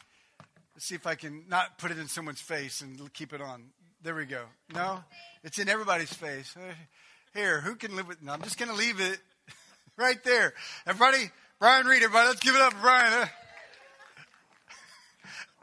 [0.75, 3.71] let's see if I can not put it in someone's face and keep it on.
[4.05, 4.43] There we go.
[4.75, 5.03] No,
[5.43, 6.55] it's in everybody's face.
[7.33, 8.23] Here, who can live with?
[8.23, 9.19] No, I'm just going to leave it
[9.97, 10.53] right there.
[10.87, 13.15] Everybody, Brian Reed, everybody, let's give it up Brian.
[13.15, 13.29] All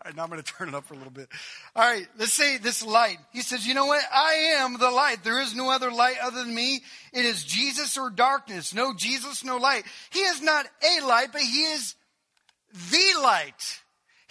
[0.06, 1.30] right, now I'm going to turn it up for a little bit.
[1.76, 3.18] All right, let's say this light.
[3.32, 4.04] He says, You know what?
[4.12, 5.24] I am the light.
[5.24, 6.82] There is no other light other than me.
[7.14, 8.74] It is Jesus or darkness.
[8.74, 9.84] No Jesus, no light.
[10.10, 11.94] He is not a light, but he is
[12.90, 13.82] the light.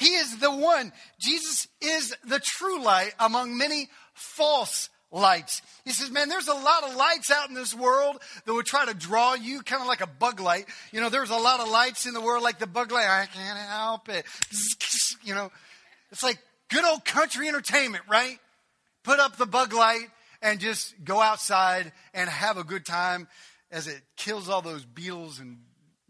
[0.01, 0.93] He is the one.
[1.21, 5.63] Jesus is the true light among many false lights.
[5.85, 8.87] He says, man, there's a lot of lights out in this world that would try
[8.87, 10.67] to draw you, kind of like a bug light.
[10.93, 13.07] You know, there's a lot of lights in the world like the bug light.
[13.07, 14.25] I can't help it.
[15.23, 15.53] You know,
[16.11, 16.39] it's like
[16.71, 18.39] good old country entertainment, right?
[19.05, 20.07] Put up the bug light
[20.41, 23.29] and just go outside and have a good time
[23.71, 25.59] as it kills all those beetles and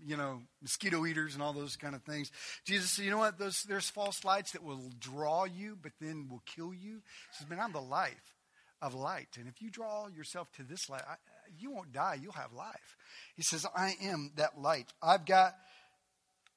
[0.05, 2.31] you know, mosquito eaters and all those kind of things.
[2.65, 3.39] Jesus said, you know what?
[3.39, 6.97] Those, there's false lights that will draw you, but then will kill you.
[6.97, 8.35] He says, man, I'm the life
[8.83, 9.29] of light.
[9.39, 11.15] And if you draw yourself to this light, I,
[11.59, 12.19] you won't die.
[12.21, 12.97] You'll have life.
[13.35, 14.93] He says, I am that light.
[15.03, 15.55] I've got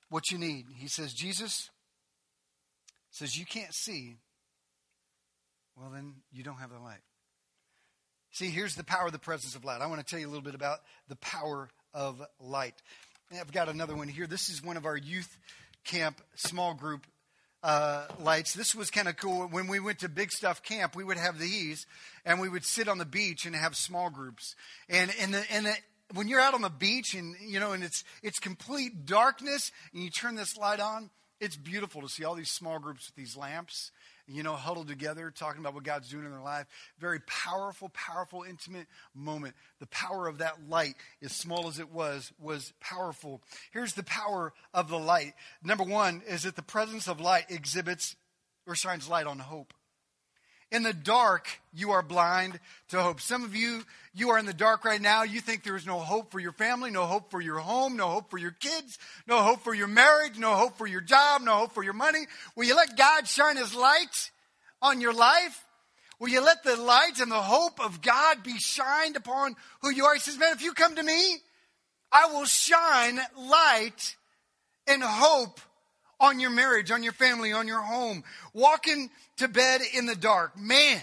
[0.10, 0.66] what you need.
[0.76, 1.70] He says, Jesus
[3.12, 4.18] says, you can't see.
[5.76, 7.02] Well, then you don't have the light.
[8.32, 9.82] See, here's the power of the presence of light.
[9.82, 12.74] I want to tell you a little bit about the power of light.
[13.32, 14.28] I've got another one here.
[14.28, 15.38] This is one of our youth
[15.84, 17.06] camp small group
[17.64, 18.54] uh, lights.
[18.54, 19.48] This was kind of cool.
[19.48, 21.86] When we went to Big Stuf Camp, we would have these,
[22.26, 24.56] and we would sit on the beach and have small groups.
[24.90, 25.74] And and the, and the,
[26.14, 30.04] when you're out on the beach and you know, and it's it's complete darkness, and
[30.04, 31.10] you turn this light on,
[31.40, 33.92] it's beautiful to see all these small groups with these lamps
[34.28, 36.66] you know, huddled together, talking about what God's doing in their life.
[37.00, 39.56] Very powerful, powerful, intimate moment.
[39.80, 43.42] The power of that light, as small as it was, was powerful.
[43.72, 45.34] Here's the power of the light.
[45.64, 48.16] Number one is that the presence of light exhibits
[48.66, 49.74] or shines light on hope.
[50.74, 52.60] In the dark, you are blind
[52.90, 53.22] to hope.
[53.22, 53.84] Some of you,
[54.16, 55.22] you are in the dark right now.
[55.22, 58.08] You think there is no hope for your family, no hope for your home, no
[58.08, 61.54] hope for your kids, no hope for your marriage, no hope for your job, no
[61.54, 62.26] hope for your money.
[62.56, 64.32] Will you let God shine His light
[64.82, 65.64] on your life?
[66.20, 70.06] Will you let the light and the hope of God be shined upon who you
[70.06, 70.16] are?
[70.16, 71.36] He says, Man, if you come to me,
[72.12, 74.16] I will shine light
[74.88, 75.60] and hope
[76.24, 80.58] on your marriage, on your family, on your home, walking to bed in the dark.
[80.58, 81.02] Man,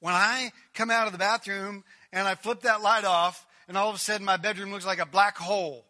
[0.00, 1.82] when I come out of the bathroom
[2.12, 4.98] and I flip that light off, and all of a sudden my bedroom looks like
[4.98, 5.86] a black hole.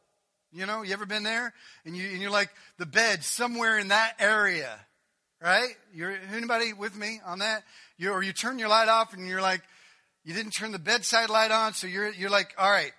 [0.52, 1.52] You know, you ever been there?
[1.84, 4.78] And, you, and you're like, the bed somewhere in that area,
[5.40, 5.70] right?
[5.92, 7.64] You're, anybody with me on that?
[7.96, 9.62] You, or you turn your light off and you're like,
[10.24, 12.92] you didn't turn the bedside light on, so you're, you're like, all right,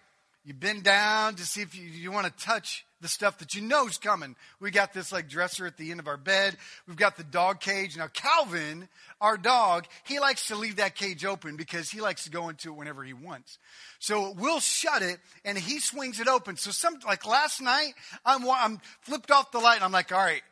[0.45, 3.61] you bend down to see if you, you want to touch the stuff that you
[3.61, 4.35] know is coming.
[4.59, 6.57] We got this like dresser at the end of our bed.
[6.87, 7.97] We've got the dog cage.
[7.97, 8.89] Now, Calvin,
[9.21, 12.69] our dog, he likes to leave that cage open because he likes to go into
[12.69, 13.57] it whenever he wants.
[13.99, 16.57] So we'll shut it and he swings it open.
[16.57, 17.93] So some, like last night,
[18.25, 20.43] I'm, I'm flipped off the light and I'm like, all right,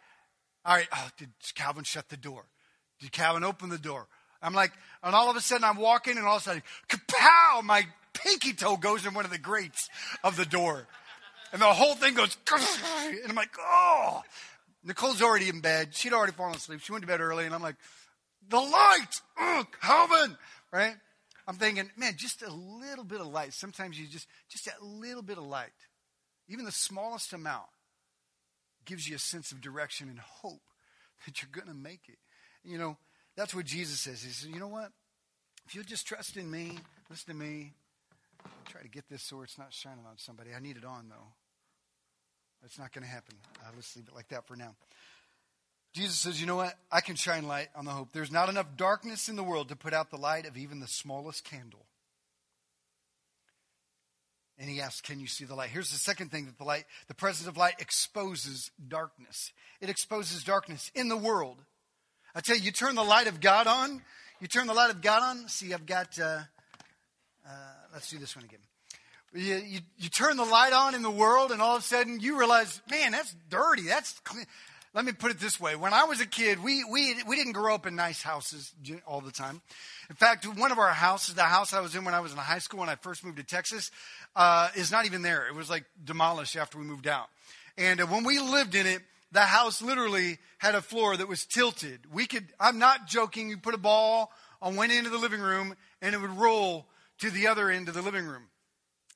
[0.65, 0.87] all right.
[0.93, 2.45] Oh, did Calvin shut the door?
[2.99, 4.07] Did Calvin open the door?
[4.41, 4.71] I'm like,
[5.03, 7.83] and all of a sudden I'm walking and all of a sudden, kapow, my
[8.14, 9.89] pinky toe goes in one of the grates
[10.24, 10.88] of the door.
[11.53, 14.22] And the whole thing goes, and I'm like, oh.
[14.84, 15.93] Nicole's already in bed.
[15.93, 16.80] She'd already fallen asleep.
[16.82, 17.76] She went to bed early, and I'm like,
[18.49, 20.38] the light, ugh, Calvin,
[20.74, 20.95] right?
[21.47, 23.53] I'm thinking, man, just a little bit of light.
[23.53, 25.70] Sometimes you just, just a little bit of light,
[26.47, 27.68] even the smallest amount,
[28.86, 30.62] gives you a sense of direction and hope
[31.26, 32.18] that you're going to make it.
[32.64, 32.97] You know,
[33.38, 34.24] that's what Jesus says.
[34.24, 34.91] He says, you know what?
[35.68, 36.78] if you'll just trust in me,
[37.09, 37.72] listen to me.
[38.65, 40.51] Try to get this so it's not shining on somebody.
[40.55, 41.27] I need it on, though.
[42.61, 43.35] That's not going to happen.
[43.61, 44.75] Uh, let's leave it like that for now.
[45.93, 46.77] Jesus says, You know what?
[46.91, 48.09] I can shine light on the hope.
[48.13, 50.87] There's not enough darkness in the world to put out the light of even the
[50.87, 51.85] smallest candle.
[54.57, 55.69] And he asks, Can you see the light?
[55.69, 59.51] Here's the second thing that the light, the presence of light exposes darkness.
[59.81, 61.57] It exposes darkness in the world.
[62.35, 64.01] I tell you, you turn the light of God on,
[64.39, 65.47] you turn the light of God on.
[65.49, 66.41] See, I've got, uh,
[67.45, 67.51] uh,
[67.93, 68.59] let's do this one again.
[69.33, 72.19] You, you, you, turn the light on in the world, and all of a sudden
[72.19, 73.83] you realize, man, that's dirty.
[73.83, 74.45] That's clean.
[74.93, 75.77] Let me put it this way.
[75.77, 78.73] When I was a kid, we, we, we didn't grow up in nice houses
[79.07, 79.61] all the time.
[80.09, 82.37] In fact, one of our houses, the house I was in when I was in
[82.37, 83.89] high school when I first moved to Texas,
[84.35, 85.47] uh, is not even there.
[85.47, 87.27] It was like demolished after we moved out.
[87.77, 91.45] And uh, when we lived in it, the house literally had a floor that was
[91.45, 92.01] tilted.
[92.11, 94.29] We could, I'm not joking, you put a ball
[94.61, 96.85] on one end of the living room and it would roll
[97.22, 98.43] to the other end of the living room.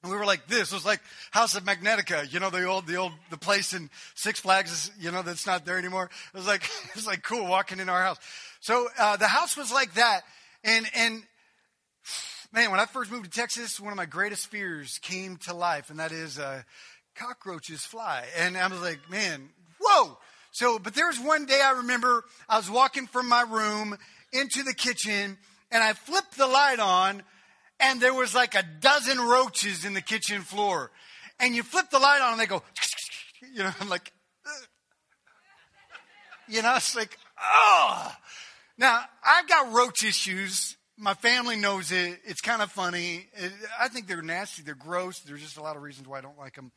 [0.03, 0.71] And we were like this.
[0.71, 1.01] Was like
[1.31, 4.91] House of Magnetica, you know, the old, the old, the place in Six Flags, is,
[4.99, 6.09] you know, that's not there anymore.
[6.33, 8.17] It was like, it was like cool walking in our house.
[8.59, 10.21] So, uh, the house was like that.
[10.63, 11.23] And, and,
[12.51, 15.89] man, when I first moved to Texas, one of my greatest fears came to life,
[15.89, 16.61] and that is, uh,
[17.15, 18.25] cockroaches fly.
[18.37, 19.49] And I was like, man,
[19.79, 20.17] whoa.
[20.51, 23.97] So, but there was one day I remember I was walking from my room
[24.31, 25.37] into the kitchen
[25.71, 27.23] and I flipped the light on
[27.79, 30.91] and there was like a dozen roaches in the kitchen floor.
[31.39, 32.63] And you flip the light on and they go,
[33.53, 34.11] you know, I'm like,
[34.45, 34.67] Ugh.
[36.47, 38.13] you know, it's like, oh.
[38.77, 40.77] Now, I've got roach issues.
[40.97, 42.19] My family knows it.
[42.25, 43.27] It's kind of funny.
[43.33, 44.63] It, I think they're nasty.
[44.63, 45.19] They're gross.
[45.19, 46.71] There's just a lot of reasons why I don't like them.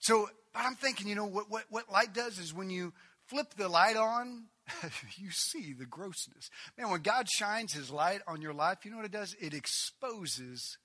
[0.00, 2.92] So, but I'm thinking, you know, what, what, what light does is when you
[3.26, 4.44] flip the light on,
[5.16, 6.50] you see the grossness.
[6.78, 9.36] Man, when God shines his light on your life, you know what it does?
[9.40, 10.78] It exposes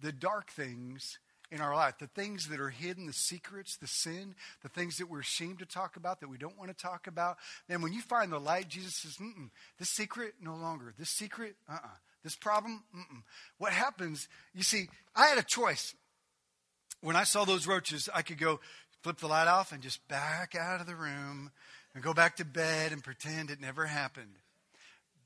[0.00, 1.18] the dark things
[1.50, 5.10] in our life, the things that are hidden, the secrets, the sin, the things that
[5.10, 7.38] we're ashamed to talk about, that we don't want to talk about.
[7.68, 9.16] Man, when you find the light, Jesus says,
[9.78, 10.94] this secret, no longer.
[10.96, 11.86] This secret, uh uh-uh.
[11.86, 13.22] uh This problem, mm-mm.
[13.58, 15.94] What happens, you see, I had a choice.
[17.00, 18.60] When I saw those roaches, I could go
[19.02, 21.50] flip the light off and just back out of the room
[21.94, 24.36] and go back to bed and pretend it never happened.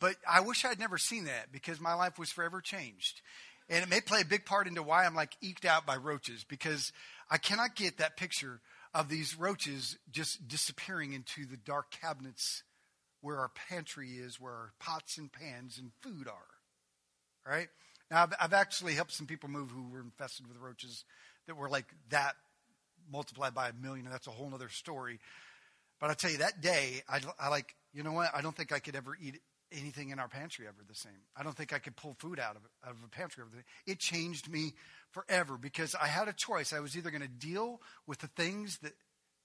[0.01, 3.21] But I wish I'd never seen that because my life was forever changed.
[3.69, 6.45] And it may play a big part into why I'm like eked out by roaches
[6.45, 6.93] because
[7.31, 8.61] I cannot get that picture
[8.93, 12.62] of these roaches just disappearing into the dark cabinets
[13.21, 17.51] where our pantry is, where our pots and pans and food are.
[17.51, 17.69] Right?
[18.11, 21.05] Now, I've, I've actually helped some people move who were infested with roaches
[21.47, 22.35] that were like that
[23.11, 25.21] multiplied by a million, and that's a whole other story.
[26.01, 28.31] But I tell you, that day, I, I like, you know what?
[28.35, 29.41] I don't think I could ever eat
[29.73, 31.13] anything in our pantry ever the same.
[31.37, 33.65] I don't think I could pull food out of, out of a pantry ever.
[33.87, 34.73] It changed me
[35.11, 36.73] forever because I had a choice.
[36.73, 38.93] I was either going to deal with the things that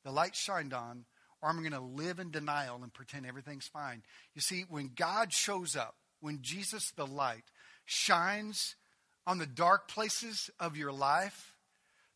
[0.03, 1.05] the light shined on,
[1.41, 4.03] or I'm going to live in denial and pretend everything's fine.
[4.35, 7.45] You see, when God shows up, when Jesus, the light,
[7.85, 8.75] shines
[9.25, 11.55] on the dark places of your life,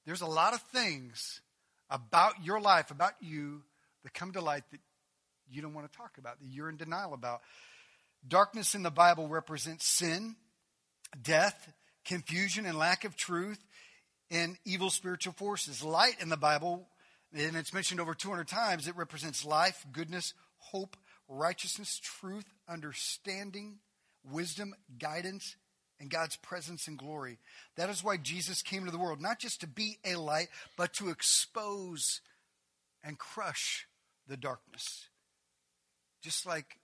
[0.06, 1.42] there's a lot of things
[1.90, 3.62] about your life, about you,
[4.04, 4.80] that come to light that
[5.50, 7.42] you don't want to talk about, that you're in denial about.
[8.28, 10.36] Darkness in the Bible represents sin,
[11.22, 11.74] death,
[12.06, 13.60] confusion, and lack of truth,
[14.32, 15.84] and evil spiritual forces.
[15.84, 16.88] Light in the Bible,
[17.34, 20.96] and it's mentioned over 200 times, it represents life, goodness, hope,
[21.28, 23.80] righteousness, truth, understanding,
[24.24, 25.56] wisdom, guidance,
[26.00, 27.40] and God's presence and glory.
[27.76, 30.48] That is why Jesus came to the world, not just to be a light,
[30.78, 32.22] but to expose
[33.04, 33.88] and crush
[34.28, 35.10] the darkness.
[36.22, 36.78] Just like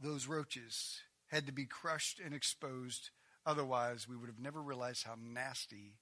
[0.00, 3.10] those roaches had to be crushed and exposed,
[3.44, 5.94] otherwise, we would have never realized how nasty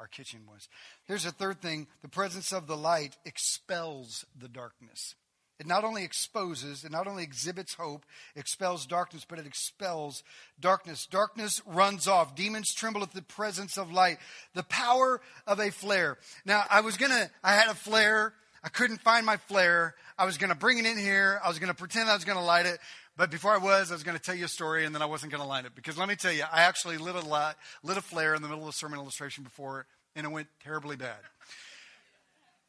[0.00, 0.68] our kitchen was.
[1.04, 5.14] Here's a third thing the presence of the light expels the darkness.
[5.60, 10.24] It not only exposes, it not only exhibits hope, expels darkness, but it expels
[10.58, 11.06] darkness.
[11.06, 12.34] Darkness runs off.
[12.34, 14.18] Demons tremble at the presence of light.
[14.54, 16.18] The power of a flare.
[16.44, 18.34] Now, I was gonna, I had a flare
[18.64, 19.94] I couldn't find my flare.
[20.16, 21.40] I was going to bring it in here.
[21.44, 22.78] I was going to pretend I was going to light it.
[23.16, 25.06] But before I was, I was going to tell you a story, and then I
[25.06, 25.74] wasn't going to light it.
[25.74, 28.48] Because let me tell you, I actually lit a, light, lit a flare in the
[28.48, 29.86] middle of a sermon illustration before,
[30.16, 31.18] and it went terribly bad.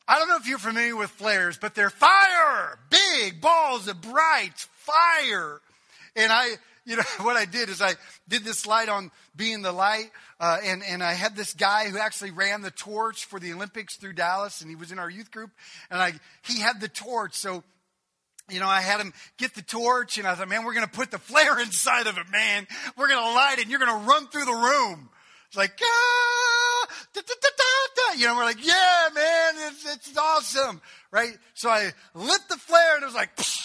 [0.07, 2.77] I don't know if you're familiar with flares, but they're fire!
[2.89, 5.61] Big balls of bright fire.
[6.15, 7.93] And I, you know, what I did is I
[8.27, 11.97] did this light on being the light, uh, and, and I had this guy who
[11.97, 15.31] actually ran the torch for the Olympics through Dallas, and he was in our youth
[15.31, 15.51] group,
[15.89, 16.13] and I,
[16.43, 17.63] he had the torch, so
[18.49, 20.91] you know, I had him get the torch, and I thought, man, we're going to
[20.91, 22.67] put the flare inside of it, man.
[22.97, 25.09] We're going to light it, and you're going to run through the room.
[25.47, 30.81] It's like, ah, da, da, da, you know, we're like, yeah, man, it's, it's awesome,
[31.11, 31.37] right?
[31.53, 33.29] So I lit the flare, and it was like,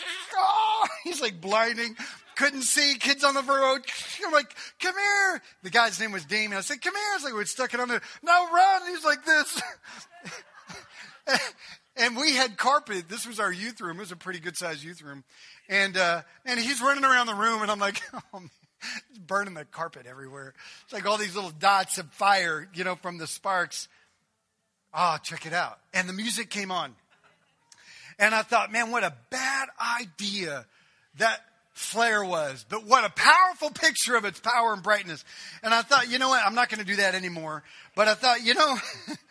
[0.36, 1.96] oh, he's like blinding.
[2.36, 3.80] Couldn't see kids on the road.
[4.24, 5.42] I'm like, come here.
[5.64, 6.56] The guy's name was Damien.
[6.56, 7.02] I said, come here.
[7.12, 8.00] I was like, we stuck it on there.
[8.22, 8.82] No, run.
[8.88, 9.62] He's like this.
[11.96, 13.08] and we had carpet.
[13.08, 13.96] This was our youth room.
[13.96, 15.24] It was a pretty good sized youth room.
[15.68, 18.50] And, uh, and he's running around the room, and I'm like, oh, man.
[19.10, 20.54] It's burning the carpet everywhere.
[20.84, 23.88] It's like all these little dots of fire, you know, from the sparks.
[24.94, 25.80] Oh, check it out.
[25.92, 26.94] And the music came on.
[28.18, 29.68] And I thought, man, what a bad
[30.00, 30.66] idea
[31.18, 31.40] that
[31.72, 32.64] flare was.
[32.68, 35.24] But what a powerful picture of its power and brightness.
[35.62, 36.44] And I thought, you know what?
[36.44, 37.62] I'm not going to do that anymore.
[37.94, 38.76] But I thought, you know,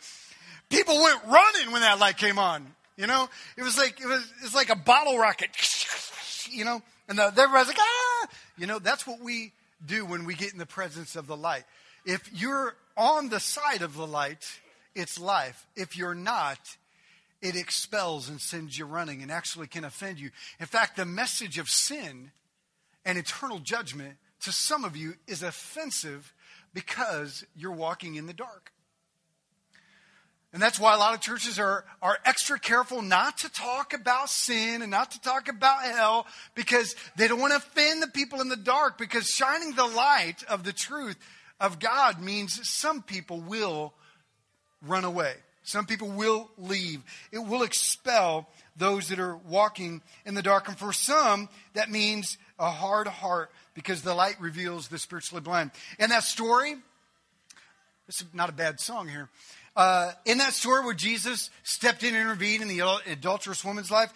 [0.70, 2.66] people went running when that light came on.
[2.96, 5.50] You know, it was like it was it's like a bottle rocket.
[6.50, 8.28] You know, and the, everybody's like, ah.
[8.58, 9.52] You know, that's what we
[9.86, 11.66] do when we get in the presence of the light.
[12.06, 14.46] If you're on the side of the light,
[14.96, 15.68] it's life.
[15.76, 16.58] If you're not,
[17.42, 20.32] it expels and sends you running and actually can offend you.
[20.60, 22.32] In fact, the message of sin
[23.06, 26.34] and eternal judgment to some of you is offensive
[26.74, 28.72] because you're walking in the dark.
[30.54, 34.30] And that's why a lot of churches are, are extra careful not to talk about
[34.30, 36.26] sin and not to talk about hell
[36.56, 40.44] because they don't want to offend the people in the dark because shining the light
[40.50, 41.18] of the truth
[41.60, 43.94] of God means some people will
[44.82, 45.34] run away.
[45.68, 47.04] Some people will leave.
[47.30, 48.48] It will expel
[48.78, 50.70] those that are walking in the dark.
[50.70, 55.72] And for some, that means a hard heart because the light reveals the spiritually blind.
[56.00, 56.76] In that story,
[58.06, 59.28] this is not a bad song here.
[59.76, 64.14] Uh, in that story where Jesus stepped in and intervened in the adulterous woman's life,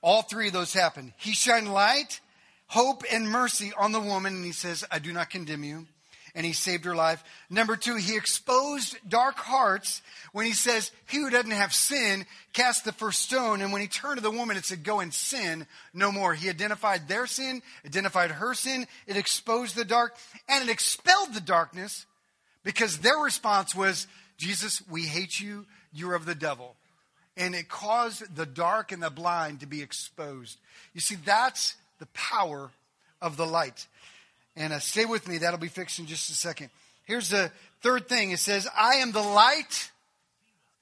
[0.00, 1.12] all three of those happened.
[1.16, 2.20] He shined light,
[2.68, 5.88] hope, and mercy on the woman, and he says, I do not condemn you
[6.36, 7.24] and he saved her life.
[7.48, 12.84] Number two, he exposed dark hearts when he says, He who doesn't have sin, cast
[12.84, 13.62] the first stone.
[13.62, 16.34] And when he turned to the woman, it said, Go and sin no more.
[16.34, 20.14] He identified their sin, identified her sin, it exposed the dark,
[20.46, 22.04] and it expelled the darkness
[22.62, 24.06] because their response was,
[24.36, 26.76] Jesus, we hate you, you're of the devil.
[27.38, 30.58] And it caused the dark and the blind to be exposed.
[30.92, 32.70] You see, that's the power
[33.22, 33.86] of the light.
[34.56, 36.70] And uh, stay with me, that'll be fixed in just a second.
[37.04, 37.50] Here's the
[37.82, 39.90] third thing it says, I am the light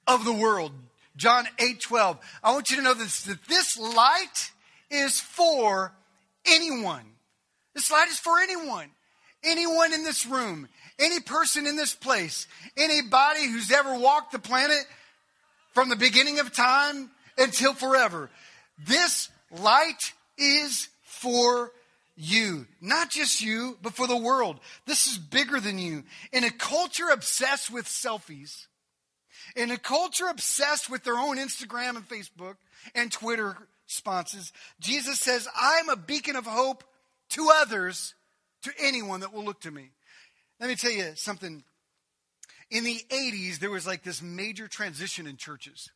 [0.07, 0.73] of the world.
[1.17, 2.19] John 8 12.
[2.43, 4.51] I want you to know this, that this light
[4.91, 5.93] is for
[6.47, 7.05] anyone.
[7.75, 8.89] This light is for anyone.
[9.43, 10.69] Anyone in this room,
[10.99, 12.47] any person in this place,
[12.77, 14.87] anybody who's ever walked the planet
[15.73, 18.31] from the beginning of time until forever.
[18.79, 21.73] This light is for
[22.17, 22.67] you.
[22.81, 24.61] Not just you, but for the world.
[24.87, 26.05] This is bigger than you.
[26.33, 28.67] In a culture obsessed with selfies,
[29.57, 32.57] in a culture obsessed with their own Instagram and Facebook
[32.95, 33.57] and Twitter
[33.87, 36.85] responses, Jesus says, I'm a beacon of hope
[37.31, 38.15] to others,
[38.63, 39.91] to anyone that will look to me.
[40.61, 41.65] Let me tell you something.
[42.71, 45.91] In the 80s, there was like this major transition in churches.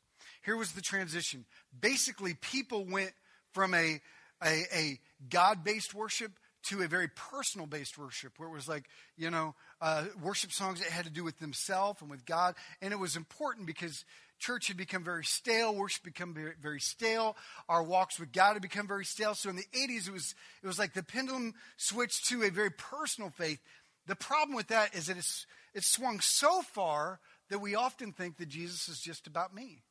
[0.44, 1.44] Here was the transition.
[1.78, 3.12] Basically, people went
[3.52, 4.00] from a,
[4.42, 6.32] a, a God based worship
[6.64, 8.84] to a very personal based worship where it was like,
[9.16, 12.54] you know, uh, worship songs that had to do with themselves and with God.
[12.82, 14.04] And it was important because
[14.38, 17.36] church had become very stale, worship become very, very, stale,
[17.68, 19.34] our walks with God had become very stale.
[19.34, 22.70] So in the 80s, it was, it was like the pendulum switched to a very
[22.70, 23.60] personal faith.
[24.06, 27.20] The problem with that is that it's, it's swung so far
[27.50, 29.82] that we often think that Jesus is just about me,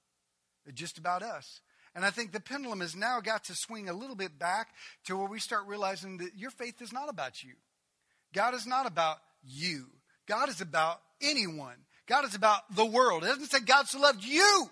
[0.73, 1.61] just about us.
[1.97, 4.67] And I think the pendulum has now got to swing a little bit back
[5.05, 7.53] to where we start realizing that your faith is not about you.
[8.35, 9.87] God is not about you.
[10.27, 11.73] God is about anyone.
[12.07, 13.23] God is about the world.
[13.23, 14.69] It doesn't say God so loved you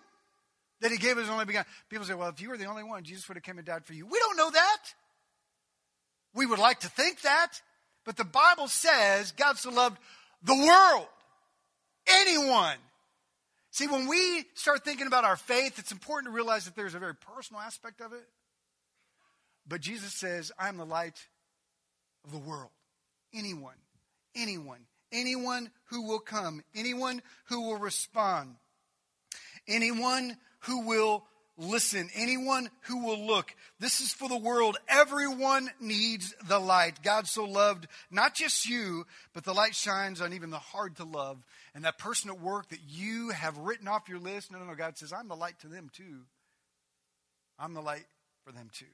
[0.81, 1.71] that he gave his only begotten.
[1.89, 3.85] People say, well, if you were the only one, Jesus would have come and died
[3.85, 4.05] for you.
[4.05, 4.83] We don't know that.
[6.35, 7.53] We would like to think that.
[8.05, 9.97] But the Bible says God so loved
[10.43, 11.07] the world,
[12.07, 12.77] anyone,
[13.75, 16.99] See, when we start thinking about our faith, it's important to realize that there's a
[16.99, 18.25] very personal aspect of it.
[19.67, 21.27] But Jesus says, I am the light
[22.23, 22.69] of the world.
[23.33, 23.75] Anyone,
[24.33, 24.79] anyone,
[25.11, 28.55] anyone who will come, anyone who will respond,
[29.67, 31.25] anyone who will
[31.57, 33.53] listen, anyone who will look.
[33.81, 34.77] This is for the world.
[34.87, 37.03] Everyone needs the light.
[37.03, 41.03] God so loved not just you, but the light shines on even the hard to
[41.03, 41.43] love.
[41.75, 44.75] And that person at work that you have written off your list, no, no, no,
[44.75, 46.21] God says, I'm the light to them too.
[47.59, 48.05] I'm the light
[48.45, 48.85] for them too.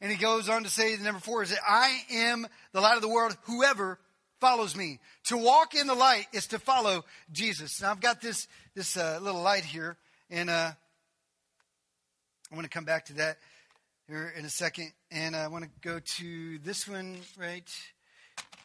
[0.00, 2.96] And he goes on to say, the number four is that I am the light
[2.96, 3.36] of the world.
[3.42, 3.98] Whoever
[4.40, 4.98] follows me.
[5.24, 7.80] To walk in the light is to follow Jesus.
[7.82, 9.96] Now I've got this this uh, little light here,
[10.30, 10.72] and uh,
[12.50, 13.36] I want to come back to that
[14.08, 14.92] here in a second.
[15.10, 17.70] And I want to go to this one right,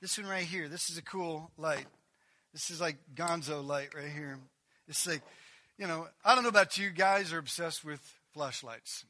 [0.02, 0.70] this one right here.
[0.70, 1.86] This is a cool light.
[2.56, 4.40] This is like Gonzo light right here.
[4.88, 5.22] It's like,
[5.78, 8.00] you know, I don't know about you guys are obsessed with
[8.34, 9.04] flashlights.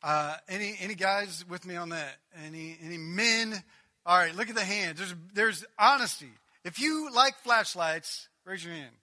[0.00, 2.18] Uh, any any guys with me on that?
[2.46, 3.64] Any any men?
[4.06, 4.98] All right, look at the hands.
[4.98, 6.30] There's there's honesty.
[6.64, 8.94] If you like flashlights, raise your hand.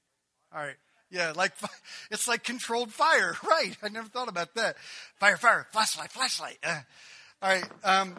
[0.56, 0.78] All right.
[1.12, 1.52] Yeah, like
[2.12, 3.36] it's like controlled fire.
[3.46, 3.76] Right.
[3.84, 4.78] I never thought about that.
[5.20, 6.60] Fire, fire, flashlight, flashlight.
[6.64, 6.80] Uh,
[7.42, 7.66] all right.
[7.84, 8.16] Um,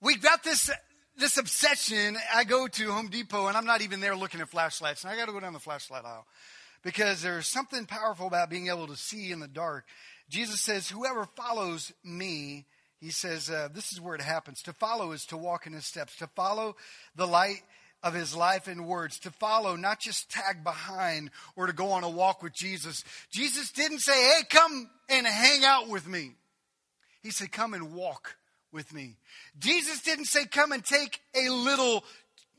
[0.00, 0.70] we got this
[1.16, 2.16] this obsession.
[2.34, 5.16] I go to Home Depot and I'm not even there looking at flashlights, and I
[5.16, 6.26] got to go down the flashlight aisle
[6.82, 9.84] because there's something powerful about being able to see in the dark.
[10.28, 12.66] Jesus says, Whoever follows me,
[13.00, 14.62] he says, uh, this is where it happens.
[14.62, 16.76] To follow is to walk in his steps, to follow
[17.14, 17.62] the light
[18.02, 22.04] of his life and words, to follow, not just tag behind or to go on
[22.04, 23.04] a walk with Jesus.
[23.30, 26.32] Jesus didn't say, Hey, come and hang out with me.
[27.22, 28.36] He said, Come and walk
[28.76, 29.16] with me.
[29.58, 32.04] Jesus didn't say, Come and take a little,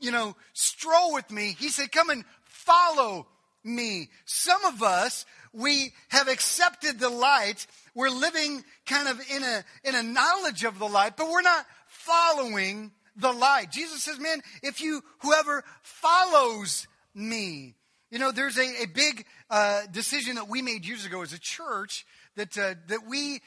[0.00, 1.56] you know, stroll with me.
[1.58, 3.26] He said, Come and follow
[3.64, 4.10] me.
[4.26, 7.66] Some of us, we have accepted the light.
[7.94, 11.64] We're living kind of in a, in a knowledge of the light, but we're not
[11.86, 13.70] following the light.
[13.70, 17.74] Jesus says, man, if you, whoever follows me,
[18.10, 21.38] you know, there's a, a big uh, decision that we made years ago as a
[21.38, 22.06] church
[22.36, 23.40] that, uh, that we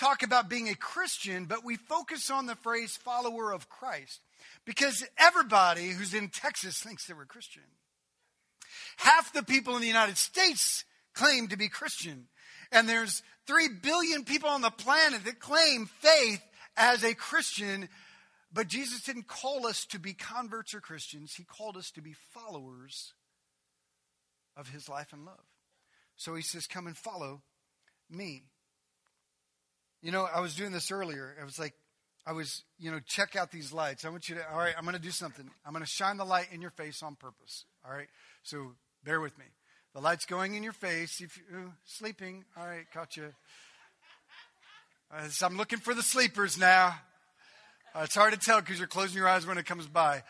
[0.00, 4.20] talk about being a Christian, but we focus on the phrase follower of Christ.
[4.64, 7.62] Because everybody who's in Texas thinks they were Christian.
[8.96, 10.84] Half the people in the United States
[11.14, 12.28] claim to be Christian.
[12.72, 16.42] And there's 3 billion people on the planet that claim faith
[16.76, 17.88] as a Christian.
[18.52, 22.14] But Jesus didn't call us to be converts or Christians, He called us to be
[22.32, 23.12] followers
[24.56, 25.44] of His life and love.
[26.16, 27.42] So He says, Come and follow
[28.08, 28.44] me.
[30.02, 31.36] You know, I was doing this earlier.
[31.40, 31.74] I was like,
[32.26, 34.04] I was, you know, check out these lights.
[34.04, 35.48] I want you to, all right, I'm going to do something.
[35.64, 37.64] I'm going to shine the light in your face on purpose.
[37.84, 38.08] All right.
[38.42, 38.72] So
[39.04, 39.44] bear with me.
[39.94, 41.20] The light's going in your face.
[41.20, 43.32] If you're sleeping, all right, caught you.
[45.12, 46.94] Uh, so I'm looking for the sleepers now.
[47.94, 50.22] Uh, it's hard to tell because you're closing your eyes when it comes by.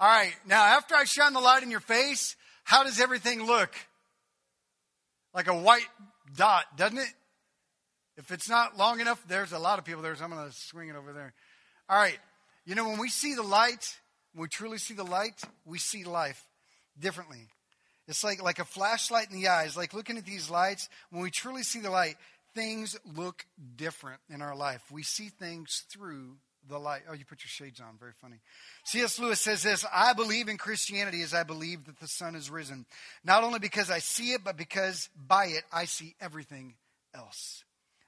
[0.00, 3.72] All right, now after I shine the light in your face, how does everything look?
[5.32, 5.86] Like a white
[6.36, 7.12] dot, doesn't it?
[8.16, 10.54] If it's not long enough, there's a lot of people there, so I'm going to
[10.54, 11.34] swing it over there.
[11.88, 12.18] All right,
[12.64, 13.96] you know, when we see the light,
[14.32, 16.42] when we truly see the light, we see life
[16.98, 17.48] differently.
[18.08, 19.76] It's like, like a flashlight in the eyes.
[19.76, 22.16] Like looking at these lights, when we truly see the light,
[22.54, 23.44] things look
[23.76, 24.82] different in our life.
[24.90, 26.36] We see things through
[26.68, 27.02] the light.
[27.08, 27.98] Oh, you put your shades on.
[27.98, 28.36] Very funny.
[28.84, 29.18] C.S.
[29.18, 32.86] Lewis says this I believe in Christianity as I believe that the sun is risen.
[33.24, 36.74] Not only because I see it, but because by it I see everything
[37.14, 37.64] else.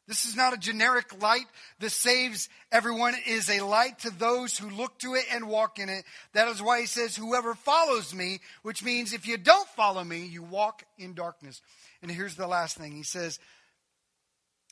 [0.09, 1.45] This is not a generic light
[1.81, 3.15] that saves everyone.
[3.15, 6.07] It is a light to those who look to it and walk in it.
[6.33, 10.25] That is why he says, Whoever follows me, which means if you don't follow me,
[10.25, 11.61] you walk in darkness.
[12.01, 13.39] And here's the last thing He says,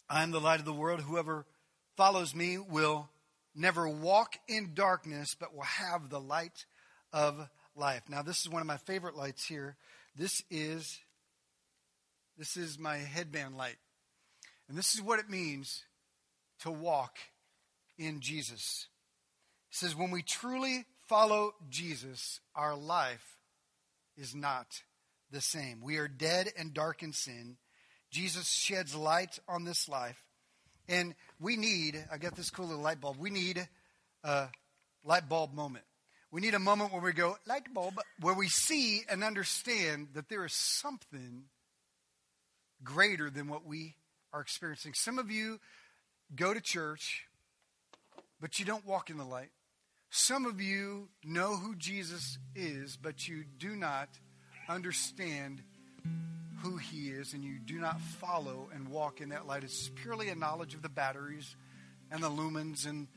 [0.08, 1.00] I am the light of the world.
[1.00, 1.44] Whoever
[1.98, 3.10] follows me will
[3.54, 6.64] never walk in darkness, but will have the light
[7.12, 8.02] of life.
[8.08, 9.76] Now, this is one of my favorite lights here.
[10.16, 10.98] This is
[12.38, 13.76] this is my headband light.
[14.68, 15.84] And this is what it means
[16.60, 17.16] to walk
[17.98, 18.88] in Jesus.
[19.70, 23.38] It says, when we truly follow Jesus, our life
[24.16, 24.82] is not
[25.30, 25.80] the same.
[25.82, 27.56] We are dead and dark in sin.
[28.10, 30.22] Jesus sheds light on this life.
[30.88, 33.68] And we need, I got this cool little light bulb, we need
[34.24, 34.48] a
[35.04, 35.84] light bulb moment.
[36.30, 40.28] We need a moment where we go, light bulb, where we see and understand that
[40.28, 41.44] there is something
[42.82, 43.94] greater than what we
[44.32, 44.94] are experiencing.
[44.94, 45.60] Some of you
[46.34, 47.24] go to church,
[48.40, 49.50] but you don't walk in the light.
[50.10, 54.08] Some of you know who Jesus is, but you do not
[54.68, 55.62] understand
[56.62, 59.62] who he is, and you do not follow and walk in that light.
[59.62, 61.54] It's purely a knowledge of the batteries
[62.10, 63.08] and the lumens, and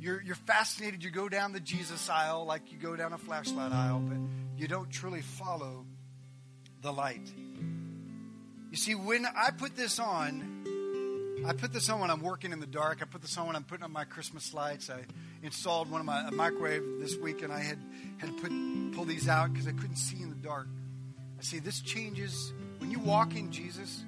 [0.00, 1.02] you're, you're fascinated.
[1.02, 4.18] You go down the Jesus aisle like you go down a flashlight aisle, but
[4.56, 5.86] you don't truly follow
[6.82, 7.32] the light.
[8.70, 12.60] You see, when I put this on, I put this on when I'm working in
[12.60, 12.98] the dark.
[13.00, 14.90] I put this on when I'm putting up my Christmas lights.
[14.90, 15.04] I
[15.42, 17.78] installed one of my microwave this week, and I had
[18.18, 18.50] had to put
[18.94, 20.66] pull these out because I couldn't see in the dark.
[21.38, 24.04] I see this changes when you walk in Jesus.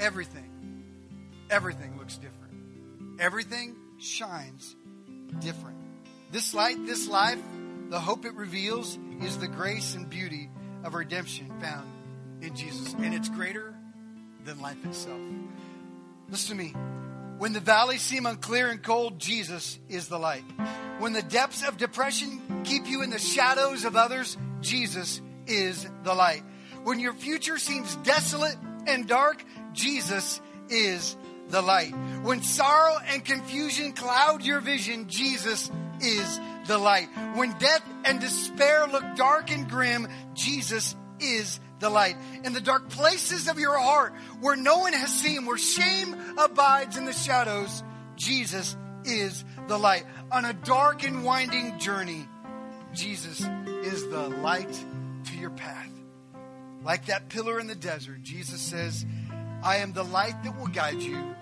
[0.00, 0.84] Everything,
[1.50, 3.20] everything looks different.
[3.20, 4.74] Everything shines
[5.40, 5.76] different.
[6.32, 7.40] This light, this life,
[7.90, 10.48] the hope it reveals is the grace and beauty
[10.82, 11.93] of redemption found
[12.44, 12.94] in Jesus.
[12.94, 13.74] And it's greater
[14.44, 15.20] than life itself.
[16.28, 16.74] Listen to me.
[17.38, 20.44] When the valleys seem unclear and cold, Jesus is the light.
[20.98, 26.14] When the depths of depression keep you in the shadows of others, Jesus is the
[26.14, 26.42] light.
[26.84, 31.16] When your future seems desolate and dark, Jesus is
[31.48, 31.92] the light.
[32.22, 35.70] When sorrow and confusion cloud your vision, Jesus
[36.00, 37.08] is the light.
[37.34, 42.16] When death and despair look dark and grim, Jesus is the light.
[42.44, 46.96] In the dark places of your heart, where no one has seen, where shame abides
[46.96, 47.84] in the shadows,
[48.16, 48.74] Jesus
[49.04, 50.04] is the light.
[50.32, 52.26] On a dark and winding journey,
[52.94, 53.46] Jesus
[53.84, 54.72] is the light
[55.24, 55.90] to your path.
[56.82, 59.04] Like that pillar in the desert, Jesus says,
[59.62, 61.34] I am the light that will guide you,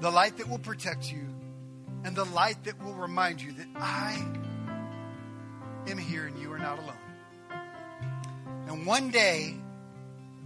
[0.00, 1.26] the light that will protect you,
[2.04, 4.14] and the light that will remind you that I
[5.88, 6.97] am here and you are not alone.
[8.68, 9.54] And one day,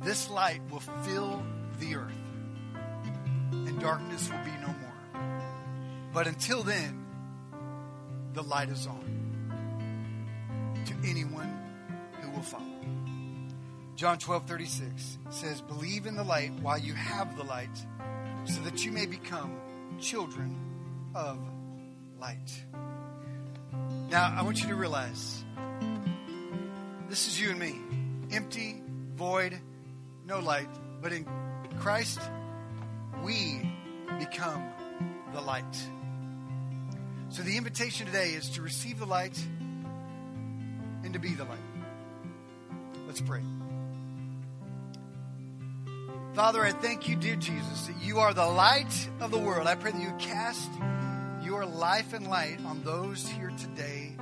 [0.01, 1.43] this light will fill
[1.81, 2.13] the earth,
[3.51, 6.13] and darkness will be no more.
[6.15, 7.05] But until then,
[8.33, 9.03] the light is on
[10.87, 11.53] to anyone
[12.21, 12.63] who will follow.
[13.97, 17.77] John 12, 36 says, Believe in the light while you have the light,
[18.45, 19.53] so that you may become
[20.01, 20.57] children
[21.17, 21.39] of
[22.21, 22.65] light.
[24.11, 25.45] Now, I want you to realize
[27.09, 27.81] this is you and me
[28.33, 28.83] empty,
[29.15, 29.59] void,
[30.27, 30.69] no light.
[31.01, 31.27] But in
[31.79, 32.21] Christ,
[33.23, 33.69] we
[34.19, 34.63] become
[35.33, 35.87] the light.
[37.29, 39.39] So the invitation today is to receive the light
[41.05, 41.59] and to be the light.
[43.07, 43.43] Let's pray.
[46.35, 49.67] Father, I thank you, dear Jesus, that you are the light of the world.
[49.67, 50.71] I pray that you cast
[51.43, 54.17] your life and light on those here today,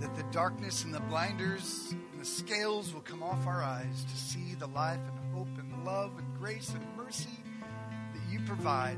[0.00, 4.54] that the darkness and the blinders the scales will come off our eyes to see
[4.60, 7.36] the life and hope and love and grace and mercy
[8.14, 8.96] that you provide.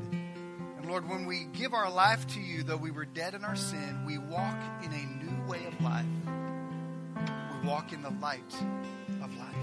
[0.76, 3.56] And Lord, when we give our life to you, though we were dead in our
[3.56, 6.04] sin, we walk in a new way of life.
[7.62, 8.54] We walk in the light
[9.22, 9.56] of life.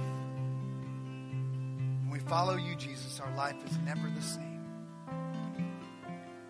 [2.01, 4.66] When we follow you, Jesus, our life is never the same.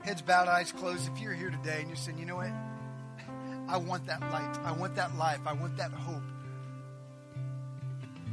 [0.06, 1.12] Heads bowed, eyes closed.
[1.14, 2.52] If you're here today and you're saying, you know what?
[3.68, 4.58] I want that light.
[4.64, 5.42] I want that life.
[5.46, 6.24] I want that hope.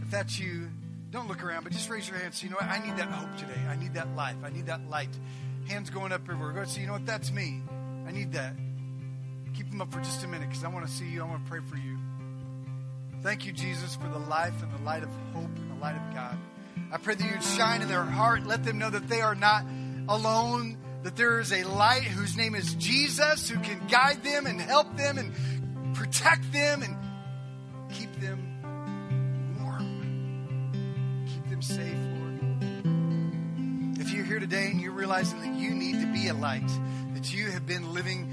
[0.09, 0.71] If that's you,
[1.11, 2.33] don't look around, but just raise your hand.
[2.33, 2.65] So, you know what?
[2.65, 3.61] I need that hope today.
[3.69, 4.37] I need that life.
[4.43, 5.11] I need that light.
[5.69, 6.51] Hands going up everywhere.
[6.53, 7.05] Go, so, you know what?
[7.05, 7.61] That's me.
[8.07, 8.55] I need that.
[9.53, 11.23] Keep them up for just a minute because I want to see you.
[11.23, 11.99] I want to pray for you.
[13.21, 16.15] Thank you, Jesus, for the life and the light of hope and the light of
[16.15, 16.39] God.
[16.91, 18.47] I pray that you'd shine in their heart.
[18.47, 19.67] Let them know that they are not
[20.09, 24.59] alone that there is a light whose name is Jesus who can guide them and
[24.59, 26.97] help them and protect them and
[27.93, 28.58] keep them
[35.09, 36.69] realizing that you need to be a light,
[37.15, 38.31] that you have been living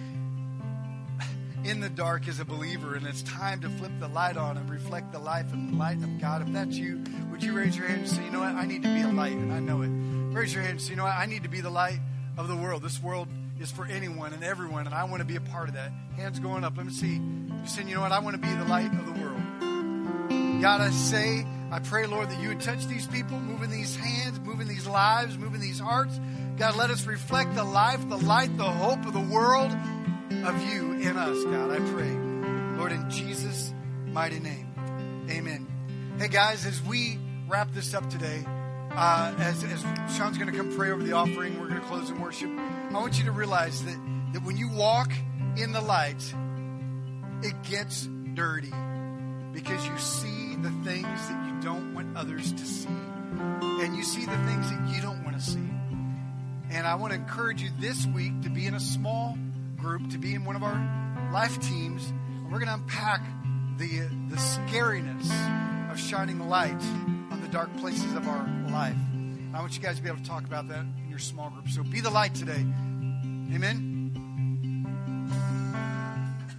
[1.63, 4.69] in the dark as a believer and it's time to flip the light on and
[4.69, 7.01] reflect the life and light of God, if that's you,
[7.31, 9.07] would you raise your hand and say, you know what, I need to be a
[9.07, 9.89] light and I know it.
[10.37, 11.99] Raise your hand and say, you know what, I need to be the light
[12.37, 12.83] of the world.
[12.83, 13.29] This world
[13.61, 15.93] is for anyone and everyone, and I want to be a part of that.
[16.17, 16.75] Hands going up.
[16.75, 17.21] Let me see.
[17.47, 18.11] You're saying, you know what?
[18.11, 20.61] I want to be the light of the world.
[20.61, 24.39] God, I say, I pray, Lord, that you would touch these people, moving these hands,
[24.39, 26.19] moving these lives, moving these hearts.
[26.57, 29.71] God, let us reflect the life, the light, the hope of the world
[30.45, 31.69] of you in us, God.
[31.69, 32.11] I pray.
[32.77, 33.73] Lord, in Jesus'
[34.07, 34.73] mighty name.
[35.29, 35.67] Amen.
[36.17, 38.45] Hey, guys, as we wrap this up today,
[38.91, 39.81] uh, as, as
[40.15, 42.49] Sean's going to come pray over the offering, we're going to close in worship.
[42.49, 43.99] I want you to realize that,
[44.31, 45.11] that when you walk
[45.57, 46.33] in the light,
[47.41, 48.71] it gets dirty
[49.51, 52.87] because you see the things that you don't want others to see.
[52.87, 55.74] And you see the things that you don't want to see.
[56.71, 59.37] And I want to encourage you this week to be in a small
[59.77, 62.05] group, to be in one of our life teams.
[62.09, 63.21] And we're going to unpack
[63.77, 63.99] the,
[64.29, 65.29] the scariness
[65.91, 66.81] of shining light
[67.31, 68.97] on the dark places of our life.
[69.53, 71.69] I want you guys to be able to talk about that in your small group.
[71.69, 72.65] So be the light today.
[73.53, 73.94] Amen.